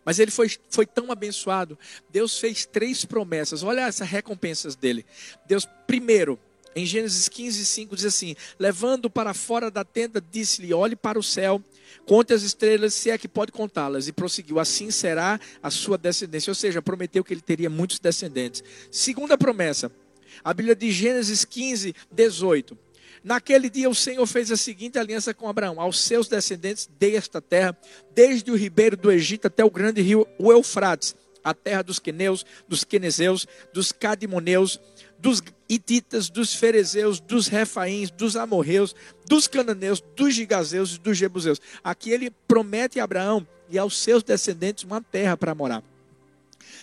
Mas 0.04 0.20
ele 0.20 0.32
foi, 0.32 0.50
foi 0.70 0.86
tão 0.86 1.12
abençoado. 1.12 1.78
Deus 2.10 2.40
fez 2.40 2.66
três 2.66 3.06
promessas. 3.06 3.64
Olha 3.64 3.82
essas 3.82 4.08
recompensas 4.08 4.76
dele. 4.76 5.06
Deus, 5.46 5.68
primeiro, 5.86 6.40
em 6.76 6.86
Gênesis 6.86 7.28
15, 7.28 7.66
5 7.66 7.96
diz 7.96 8.06
assim: 8.06 8.36
Levando 8.58 9.10
para 9.10 9.34
fora 9.34 9.70
da 9.70 9.84
tenda, 9.84 10.24
disse-lhe: 10.32 10.74
Olhe 10.74 10.96
para 10.96 11.20
o 11.20 11.24
céu, 11.24 11.62
conte 12.06 12.34
as 12.34 12.44
estrelas, 12.44 12.94
se 12.94 13.10
é 13.10 13.18
que 13.18 13.28
pode 13.28 13.52
contá-las. 13.52 14.08
E 14.08 14.12
prosseguiu: 14.12 14.60
Assim 14.60 14.92
será 14.92 15.40
a 15.62 15.70
sua 15.70 15.98
descendência. 15.98 16.52
Ou 16.52 16.56
seja, 16.56 16.82
prometeu 16.82 17.24
que 17.24 17.34
ele 17.34 17.42
teria 17.42 17.70
muitos 17.70 18.00
descendentes. 18.00 18.64
Segunda 18.90 19.38
promessa, 19.38 19.92
a 20.44 20.54
Bíblia 20.54 20.76
de 20.76 20.92
Gênesis 20.92 21.46
15, 21.46 21.94
18. 22.12 22.78
Naquele 23.24 23.70
dia 23.70 23.88
o 23.88 23.94
Senhor 23.94 24.26
fez 24.26 24.52
a 24.52 24.58
seguinte 24.58 24.98
aliança 24.98 25.34
com 25.34 25.48
Abraão: 25.48 25.80
Aos 25.80 26.00
seus 26.00 26.28
descendentes 26.28 26.90
dei 26.98 27.16
esta 27.16 27.42
terra, 27.42 27.78
desde 28.16 28.50
o 28.50 28.56
ribeiro 28.56 28.98
do 28.98 29.12
Egito 29.12 29.48
até 29.48 29.64
o 29.64 29.70
grande 29.70 30.02
rio, 30.02 30.26
o 30.40 30.52
Eufrates, 30.52 31.16
a 31.44 31.54
terra 31.54 31.84
dos 31.84 32.00
queneus, 32.00 32.46
dos 32.68 32.84
quenezeus, 32.84 33.48
dos 33.74 33.92
cadimoneus 33.92 34.80
dos 35.22 35.42
Ititas, 35.70 36.30
dos 36.30 36.54
Ferezeus, 36.54 37.20
dos 37.20 37.48
Refaíns, 37.48 38.12
dos 38.12 38.36
Amorreus, 38.36 38.96
dos 39.28 39.48
Cananeus, 39.48 40.04
dos 40.16 40.34
Gigazeus 40.34 40.96
e 40.96 41.00
dos 41.00 41.18
Jebuseus. 41.18 41.62
Aqui 41.84 42.10
ele 42.10 42.30
promete 42.48 43.00
a 43.00 43.04
Abraão 43.04 43.48
e 43.70 43.78
aos 43.78 43.98
seus 43.98 44.24
descendentes 44.24 44.84
uma 44.84 45.02
terra 45.02 45.38
para 45.38 45.56
morar. 45.56 45.84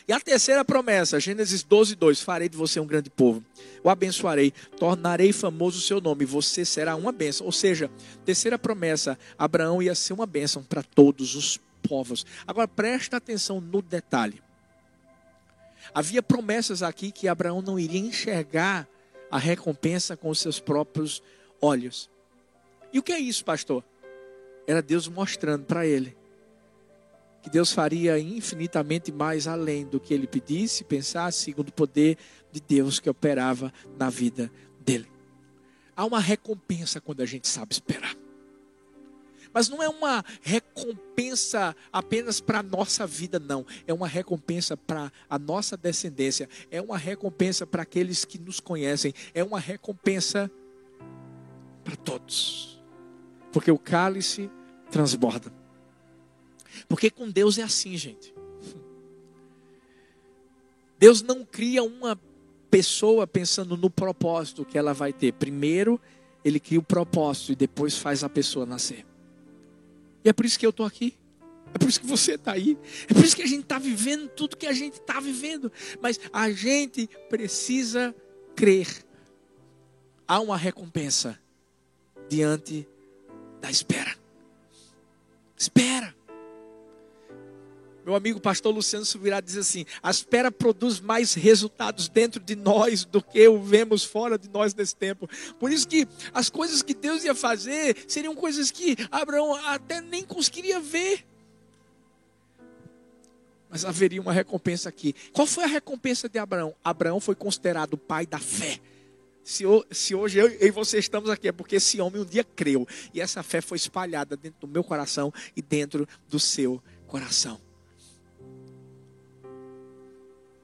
E 0.06 0.12
a 0.12 0.18
terceira 0.18 0.64
promessa, 0.64 1.20
Gênesis 1.20 1.62
12, 1.62 1.94
2: 1.94 2.22
Farei 2.22 2.48
de 2.48 2.56
você 2.56 2.80
um 2.80 2.86
grande 2.86 3.10
povo, 3.10 3.44
o 3.84 3.90
abençoarei, 3.90 4.54
tornarei 4.78 5.34
famoso 5.34 5.78
o 5.78 5.82
seu 5.82 6.00
nome, 6.00 6.24
você 6.24 6.64
será 6.64 6.96
uma 6.96 7.12
bênção. 7.12 7.44
Ou 7.44 7.52
seja, 7.52 7.90
terceira 8.24 8.58
promessa, 8.58 9.18
Abraão 9.38 9.82
ia 9.82 9.94
ser 9.94 10.14
uma 10.14 10.26
bênção 10.26 10.62
para 10.62 10.82
todos 10.82 11.34
os 11.34 11.60
povos. 11.86 12.24
Agora 12.46 12.66
presta 12.66 13.18
atenção 13.18 13.60
no 13.60 13.82
detalhe. 13.82 14.40
Havia 15.94 16.22
promessas 16.22 16.82
aqui 16.82 17.10
que 17.10 17.28
Abraão 17.28 17.62
não 17.62 17.78
iria 17.78 18.00
enxergar 18.00 18.88
a 19.30 19.38
recompensa 19.38 20.16
com 20.16 20.30
os 20.30 20.38
seus 20.38 20.58
próprios 20.60 21.22
olhos. 21.60 22.10
E 22.92 22.98
o 22.98 23.02
que 23.02 23.12
é 23.12 23.18
isso, 23.18 23.44
pastor? 23.44 23.84
Era 24.66 24.82
Deus 24.82 25.08
mostrando 25.08 25.64
para 25.64 25.86
ele 25.86 26.16
que 27.42 27.50
Deus 27.50 27.72
faria 27.72 28.18
infinitamente 28.18 29.12
mais 29.12 29.46
além 29.46 29.86
do 29.86 30.00
que 30.00 30.12
ele 30.12 30.26
pedisse, 30.26 30.84
pensasse, 30.84 31.44
segundo 31.44 31.68
o 31.68 31.72
poder 31.72 32.18
de 32.50 32.60
Deus 32.60 32.98
que 32.98 33.08
operava 33.08 33.72
na 33.96 34.10
vida 34.10 34.50
dele. 34.80 35.08
Há 35.96 36.04
uma 36.04 36.20
recompensa 36.20 37.00
quando 37.00 37.22
a 37.22 37.26
gente 37.26 37.48
sabe 37.48 37.72
esperar. 37.72 38.14
Mas 39.52 39.68
não 39.68 39.82
é 39.82 39.88
uma 39.88 40.24
recompensa 40.42 41.74
apenas 41.92 42.40
para 42.40 42.60
a 42.60 42.62
nossa 42.62 43.06
vida, 43.06 43.38
não. 43.38 43.66
É 43.86 43.92
uma 43.92 44.06
recompensa 44.06 44.76
para 44.76 45.12
a 45.28 45.38
nossa 45.38 45.76
descendência. 45.76 46.48
É 46.70 46.80
uma 46.80 46.98
recompensa 46.98 47.66
para 47.66 47.82
aqueles 47.82 48.24
que 48.24 48.38
nos 48.38 48.60
conhecem. 48.60 49.12
É 49.34 49.42
uma 49.42 49.58
recompensa 49.58 50.50
para 51.84 51.96
todos. 51.96 52.80
Porque 53.52 53.70
o 53.70 53.78
cálice 53.78 54.50
transborda. 54.90 55.52
Porque 56.88 57.10
com 57.10 57.30
Deus 57.30 57.58
é 57.58 57.62
assim, 57.62 57.96
gente. 57.96 58.34
Deus 60.98 61.22
não 61.22 61.44
cria 61.44 61.82
uma 61.82 62.18
pessoa 62.70 63.26
pensando 63.26 63.76
no 63.76 63.88
propósito 63.88 64.64
que 64.64 64.76
ela 64.76 64.92
vai 64.92 65.12
ter. 65.12 65.32
Primeiro, 65.32 66.00
ele 66.44 66.60
cria 66.60 66.78
o 66.78 66.82
propósito 66.82 67.52
e 67.52 67.56
depois 67.56 67.96
faz 67.96 68.22
a 68.22 68.28
pessoa 68.28 68.66
nascer. 68.66 69.07
É 70.28 70.32
por 70.32 70.44
isso 70.44 70.58
que 70.58 70.66
eu 70.66 70.70
estou 70.70 70.86
aqui. 70.86 71.16
É 71.74 71.78
por 71.78 71.88
isso 71.88 72.00
que 72.00 72.06
você 72.06 72.34
está 72.34 72.52
aí. 72.52 72.78
É 73.08 73.14
por 73.14 73.24
isso 73.24 73.36
que 73.36 73.42
a 73.42 73.46
gente 73.46 73.62
está 73.62 73.78
vivendo 73.78 74.28
tudo 74.28 74.56
que 74.56 74.66
a 74.66 74.72
gente 74.72 74.94
está 74.94 75.20
vivendo. 75.20 75.70
Mas 76.00 76.18
a 76.32 76.50
gente 76.50 77.08
precisa 77.28 78.14
crer. 78.54 78.88
Há 80.26 80.40
uma 80.40 80.56
recompensa 80.56 81.38
diante 82.28 82.86
da 83.60 83.70
espera. 83.70 84.14
Espera. 85.56 86.17
Meu 88.08 88.14
amigo 88.14 88.40
pastor 88.40 88.74
Luciano 88.74 89.04
Subirá 89.04 89.38
diz 89.38 89.58
assim: 89.58 89.84
a 90.02 90.10
espera 90.10 90.50
produz 90.50 90.98
mais 90.98 91.34
resultados 91.34 92.08
dentro 92.08 92.40
de 92.40 92.56
nós 92.56 93.04
do 93.04 93.22
que 93.22 93.46
o 93.46 93.62
vemos 93.62 94.02
fora 94.02 94.38
de 94.38 94.48
nós 94.48 94.74
nesse 94.74 94.96
tempo. 94.96 95.28
Por 95.58 95.70
isso 95.70 95.86
que 95.86 96.08
as 96.32 96.48
coisas 96.48 96.80
que 96.80 96.94
Deus 96.94 97.22
ia 97.22 97.34
fazer 97.34 97.94
seriam 98.08 98.34
coisas 98.34 98.70
que 98.70 98.96
Abraão 99.10 99.54
até 99.56 100.00
nem 100.00 100.24
conseguiria 100.24 100.80
ver. 100.80 101.22
Mas 103.68 103.84
haveria 103.84 104.22
uma 104.22 104.32
recompensa 104.32 104.88
aqui. 104.88 105.14
Qual 105.30 105.46
foi 105.46 105.64
a 105.64 105.68
recompensa 105.68 106.30
de 106.30 106.38
Abraão? 106.38 106.74
Abraão 106.82 107.20
foi 107.20 107.34
considerado 107.34 107.92
o 107.92 107.98
pai 107.98 108.24
da 108.24 108.38
fé. 108.38 108.80
Se, 109.44 109.64
se, 109.90 110.14
hoje 110.14 110.38
eu 110.38 110.48
e 110.48 110.70
você 110.70 110.98
estamos 110.98 111.28
aqui, 111.28 111.48
é 111.48 111.52
porque 111.52 111.76
esse 111.76 112.00
homem 112.00 112.22
um 112.22 112.24
dia 112.24 112.42
creu. 112.42 112.88
E 113.12 113.20
essa 113.20 113.42
fé 113.42 113.60
foi 113.60 113.76
espalhada 113.76 114.34
dentro 114.34 114.60
do 114.60 114.66
meu 114.66 114.82
coração 114.82 115.30
e 115.54 115.60
dentro 115.60 116.08
do 116.26 116.40
seu 116.40 116.82
coração. 117.06 117.67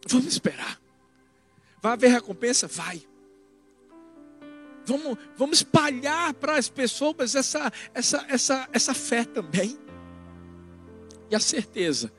Vamos 0.09 0.27
esperar. 0.27 0.81
Vai 1.81 1.93
haver 1.93 2.11
recompensa? 2.11 2.67
Vai. 2.67 3.03
Vamos, 4.87 5.19
vamos 5.37 5.59
espalhar 5.59 6.35
para 6.35 6.57
as 6.57 6.69
pessoas 6.69 7.35
essa, 7.35 7.73
essa, 7.95 8.25
essa, 8.29 8.69
essa 8.73 8.95
fé 8.95 9.25
também. 9.25 9.79
E 11.31 11.35
a 11.35 11.41
certeza 11.41 12.13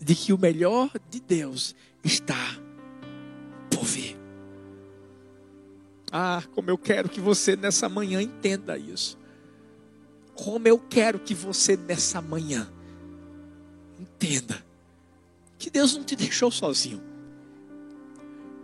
de 0.00 0.14
que 0.14 0.32
o 0.32 0.38
melhor 0.38 0.90
de 1.10 1.20
Deus 1.20 1.74
está 2.02 2.56
por 3.70 3.84
vir. 3.84 4.16
Ah, 6.12 6.42
como 6.54 6.70
eu 6.70 6.78
quero 6.78 7.08
que 7.08 7.20
você 7.20 7.56
nessa 7.56 7.88
manhã 7.88 8.22
entenda 8.22 8.78
isso. 8.78 9.18
Como 10.34 10.66
eu 10.66 10.78
quero 10.78 11.18
que 11.18 11.34
você 11.34 11.76
nessa 11.76 12.22
manhã 12.22 12.72
entenda 13.98 14.64
que 15.60 15.68
Deus 15.68 15.94
não 15.94 16.02
te 16.02 16.16
deixou 16.16 16.50
sozinho. 16.50 17.02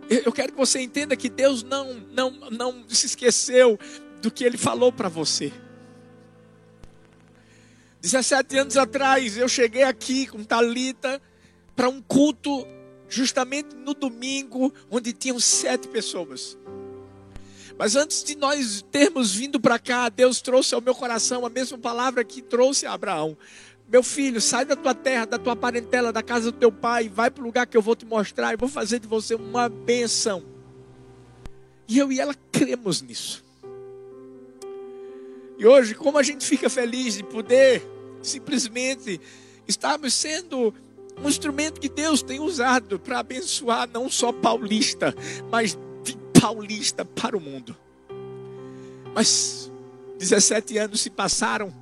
Eu 0.09 0.31
quero 0.31 0.51
que 0.51 0.57
você 0.57 0.79
entenda 0.81 1.15
que 1.15 1.29
Deus 1.29 1.61
não, 1.61 1.93
não, 2.11 2.31
não 2.49 2.89
se 2.89 3.05
esqueceu 3.05 3.77
do 4.19 4.31
que 4.31 4.43
Ele 4.43 4.57
falou 4.57 4.91
para 4.91 5.07
você. 5.07 5.53
17 8.01 8.57
anos 8.57 8.77
atrás, 8.77 9.37
eu 9.37 9.47
cheguei 9.47 9.83
aqui 9.83 10.25
com 10.25 10.43
Talita 10.43 11.21
para 11.75 11.87
um 11.87 12.01
culto 12.01 12.65
justamente 13.07 13.75
no 13.75 13.93
domingo, 13.93 14.73
onde 14.89 15.13
tinham 15.13 15.39
sete 15.39 15.87
pessoas. 15.87 16.57
Mas 17.77 17.95
antes 17.95 18.23
de 18.23 18.35
nós 18.35 18.83
termos 18.91 19.35
vindo 19.35 19.59
para 19.59 19.77
cá, 19.77 20.09
Deus 20.09 20.41
trouxe 20.41 20.73
ao 20.73 20.81
meu 20.81 20.95
coração 20.95 21.45
a 21.45 21.49
mesma 21.49 21.77
palavra 21.77 22.23
que 22.23 22.41
trouxe 22.41 22.87
a 22.87 22.93
Abraão. 22.93 23.37
Meu 23.87 24.03
filho, 24.03 24.41
sai 24.41 24.65
da 24.65 24.75
tua 24.75 24.93
terra, 24.93 25.25
da 25.25 25.39
tua 25.39 25.55
parentela, 25.55 26.11
da 26.11 26.21
casa 26.21 26.51
do 26.51 26.57
teu 26.57 26.71
pai, 26.71 27.07
vai 27.07 27.31
para 27.31 27.41
o 27.41 27.45
lugar 27.45 27.65
que 27.65 27.77
eu 27.77 27.81
vou 27.81 27.95
te 27.95 28.05
mostrar 28.05 28.53
e 28.53 28.57
vou 28.57 28.67
fazer 28.67 28.99
de 28.99 29.07
você 29.07 29.33
uma 29.33 29.69
benção. 29.69 30.43
E 31.87 31.97
eu 31.97 32.11
e 32.11 32.19
ela 32.19 32.35
cremos 32.51 33.01
nisso. 33.01 33.45
E 35.57 35.65
hoje, 35.65 35.95
como 35.95 36.17
a 36.17 36.23
gente 36.23 36.45
fica 36.45 36.69
feliz 36.69 37.15
de 37.15 37.23
poder 37.23 37.81
simplesmente 38.21 39.21
estarmos 39.65 40.13
sendo 40.13 40.73
um 41.23 41.29
instrumento 41.29 41.79
que 41.79 41.89
Deus 41.89 42.21
tem 42.21 42.41
usado 42.41 42.99
para 42.99 43.19
abençoar 43.19 43.89
não 43.89 44.09
só 44.09 44.33
paulista, 44.33 45.15
mas 45.49 45.77
de 46.03 46.17
paulista 46.39 47.05
para 47.05 47.37
o 47.37 47.39
mundo. 47.39 47.75
Mas 49.15 49.71
17 50.19 50.77
anos 50.77 50.99
se 50.99 51.09
passaram 51.09 51.73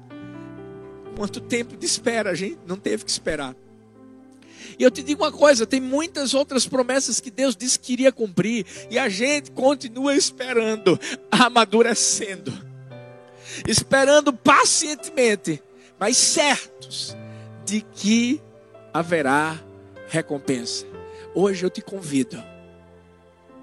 Quanto 1.16 1.40
tempo 1.40 1.78
de 1.78 1.86
espera 1.86 2.32
a 2.32 2.36
gente 2.36 2.60
não 2.68 2.78
teve 2.78 3.06
que 3.06 3.12
esperar. 3.12 3.56
E 4.78 4.84
eu 4.84 4.92
te 4.92 5.02
digo 5.02 5.24
uma 5.24 5.32
coisa: 5.32 5.66
tem 5.66 5.80
muitas 5.80 6.34
outras 6.34 6.68
promessas 6.68 7.20
que 7.20 7.32
Deus 7.32 7.56
disse 7.56 7.80
que 7.80 7.94
iria 7.94 8.12
cumprir, 8.12 8.66
e 8.90 9.00
a 9.00 9.08
gente 9.10 9.52
continua 9.52 10.16
esperando, 10.16 11.00
amadurecendo, 11.32 12.52
esperando 13.68 14.34
pacientemente, 14.34 15.62
mas 16.00 16.18
certos 16.18 17.16
de 17.66 17.82
que 17.82 18.42
haverá 18.94 19.60
recompensa. 20.08 20.86
Hoje 21.34 21.66
eu 21.66 21.70
te 21.70 21.82
convido, 21.82 22.42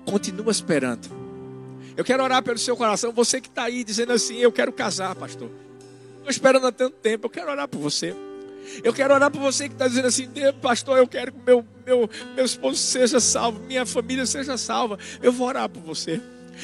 continua 0.05 0.51
esperando. 0.51 1.23
Eu 1.95 2.05
quero 2.05 2.23
orar 2.23 2.43
pelo 2.43 2.59
seu 2.59 2.75
coração, 2.75 3.13
você 3.13 3.41
que 3.41 3.49
está 3.49 3.65
aí 3.65 3.85
dizendo 3.85 4.13
assim: 4.13 4.37
Eu 4.37 4.51
quero 4.51 4.73
casar, 4.73 5.15
pastor. 5.15 5.51
Estou 6.23 6.31
esperando 6.31 6.69
há 6.69 6.73
tanto 6.73 6.97
tempo. 6.99 7.27
Eu 7.27 7.31
quero 7.31 7.51
orar 7.51 7.67
por 7.67 7.81
você. 7.81 8.15
Eu 8.85 8.95
quero 8.95 9.13
orar 9.13 9.29
por 9.29 9.41
você 9.41 9.69
que 9.69 9.75
está 9.75 9.89
dizendo 9.89 10.07
assim, 10.07 10.29
pastor, 10.61 10.97
eu 10.97 11.07
quero 11.07 11.33
que 11.33 11.39
meu, 11.45 11.67
meu, 11.85 12.09
meu 12.37 12.45
esposo 12.45 12.77
seja 12.77 13.19
salvo, 13.19 13.59
minha 13.67 13.85
família 13.85 14.25
seja 14.25 14.57
salva. 14.57 14.99
Eu 15.21 15.33
vou 15.33 15.49
orar 15.49 15.69
por 15.69 15.83
você. 15.83 16.21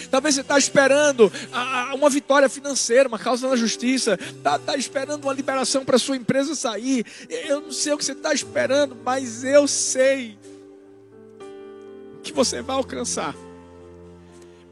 Talvez 0.08 0.36
você 0.36 0.42
está 0.42 0.56
esperando 0.56 1.32
uma 1.92 2.08
vitória 2.08 2.48
financeira, 2.48 3.08
uma 3.08 3.18
causa 3.18 3.48
na 3.48 3.56
justiça. 3.56 4.16
Está 4.20 4.60
tá 4.60 4.76
esperando 4.76 5.24
uma 5.24 5.32
liberação 5.32 5.84
para 5.84 5.98
sua 5.98 6.16
empresa 6.16 6.54
sair. 6.54 7.04
Eu 7.28 7.62
não 7.62 7.72
sei 7.72 7.92
o 7.92 7.98
que 7.98 8.04
você 8.04 8.12
está 8.12 8.32
esperando, 8.32 8.96
mas 9.04 9.42
eu 9.42 9.66
sei 9.66 10.38
que 12.22 12.32
você 12.32 12.62
vai 12.62 12.76
alcançar. 12.76 13.34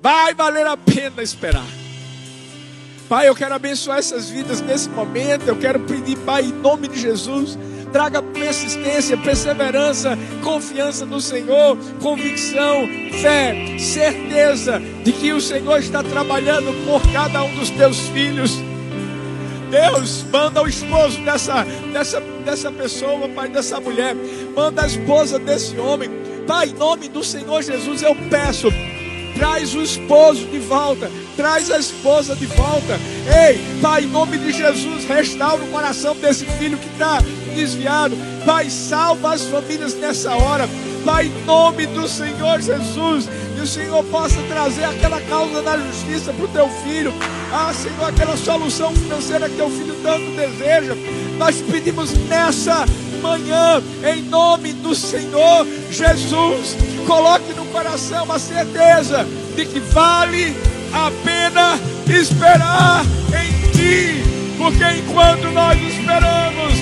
Vai 0.00 0.32
valer 0.32 0.66
a 0.66 0.76
pena 0.76 1.24
esperar. 1.24 1.85
Pai, 3.08 3.28
eu 3.28 3.36
quero 3.36 3.54
abençoar 3.54 3.98
essas 3.98 4.28
vidas 4.28 4.60
nesse 4.60 4.88
momento. 4.88 5.46
Eu 5.46 5.56
quero 5.56 5.78
pedir, 5.80 6.16
Pai, 6.18 6.42
em 6.42 6.52
nome 6.52 6.88
de 6.88 6.98
Jesus, 6.98 7.56
traga 7.92 8.20
persistência, 8.20 9.16
perseverança, 9.16 10.18
confiança 10.42 11.06
no 11.06 11.20
Senhor, 11.20 11.78
convicção, 12.02 12.84
fé, 13.22 13.76
certeza 13.78 14.82
de 15.04 15.12
que 15.12 15.32
o 15.32 15.40
Senhor 15.40 15.78
está 15.78 16.02
trabalhando 16.02 16.74
por 16.84 17.00
cada 17.12 17.44
um 17.44 17.54
dos 17.54 17.70
teus 17.70 18.00
filhos. 18.08 18.58
Deus, 19.70 20.24
manda 20.24 20.60
o 20.60 20.66
esposo 20.66 21.20
dessa, 21.22 21.64
dessa, 21.92 22.20
dessa 22.44 22.72
pessoa, 22.72 23.28
Pai, 23.28 23.48
dessa 23.48 23.78
mulher, 23.78 24.16
manda 24.52 24.82
a 24.82 24.86
esposa 24.86 25.38
desse 25.38 25.78
homem. 25.78 26.10
Pai, 26.44 26.70
em 26.70 26.74
nome 26.74 27.08
do 27.08 27.22
Senhor 27.22 27.62
Jesus, 27.62 28.02
eu 28.02 28.16
peço 28.28 28.68
Traz 29.36 29.74
o 29.74 29.82
esposo 29.82 30.46
de 30.46 30.58
volta. 30.58 31.10
Traz 31.36 31.70
a 31.70 31.78
esposa 31.78 32.34
de 32.34 32.46
volta. 32.46 32.98
Ei, 33.48 33.60
Pai, 33.82 34.04
em 34.04 34.06
nome 34.06 34.38
de 34.38 34.52
Jesus, 34.52 35.04
restaura 35.04 35.62
o 35.62 35.68
coração 35.68 36.16
desse 36.16 36.46
filho 36.46 36.78
que 36.78 36.88
está 36.88 37.22
desviado. 37.54 38.16
Pai, 38.44 38.70
salva 38.70 39.34
as 39.34 39.42
famílias 39.42 39.94
nessa 39.94 40.34
hora. 40.34 40.68
Pai, 41.04 41.26
em 41.26 41.44
nome 41.44 41.86
do 41.86 42.08
Senhor 42.08 42.60
Jesus. 42.60 43.28
Que 43.54 43.62
o 43.62 43.66
Senhor 43.66 44.02
possa 44.04 44.40
trazer 44.48 44.84
aquela 44.84 45.20
causa 45.22 45.62
da 45.62 45.78
justiça 45.78 46.32
para 46.32 46.44
o 46.44 46.48
teu 46.48 46.68
filho. 46.84 47.12
Ah, 47.52 47.72
Senhor, 47.72 48.08
aquela 48.08 48.36
solução 48.36 48.94
financeira 48.94 49.48
que 49.48 49.56
teu 49.56 49.70
filho 49.70 49.94
tanto 50.02 50.30
deseja. 50.32 50.94
Nós 51.38 51.60
pedimos 51.60 52.12
nessa 52.28 52.86
manhã, 53.22 53.82
em 54.04 54.22
nome 54.22 54.72
do 54.72 54.94
Senhor 54.94 55.66
Jesus. 55.90 56.76
Coloque 57.06 57.52
no 57.54 57.64
coração 57.66 58.30
a 58.30 58.38
certeza 58.38 59.26
de 59.54 59.66
que 59.66 59.80
vale 59.80 60.54
apenas 60.96 61.80
esperar 62.08 63.04
em 63.34 63.70
Ti, 63.72 64.22
porque 64.56 64.84
enquanto 64.98 65.50
nós 65.52 65.78
esperamos, 65.80 66.74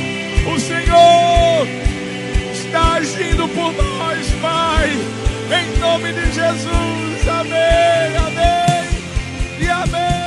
o 0.47 0.61
Senhor 0.61 1.67
está 2.53 2.95
agindo 2.95 3.49
por 3.49 3.73
nós, 3.73 4.27
Pai, 4.41 4.91
em 5.51 5.79
nome 5.81 6.13
de 6.13 6.33
Jesus, 6.33 7.29
amém, 7.29 8.17
amém 8.17 8.89
e 9.61 9.69
amém. 9.69 10.24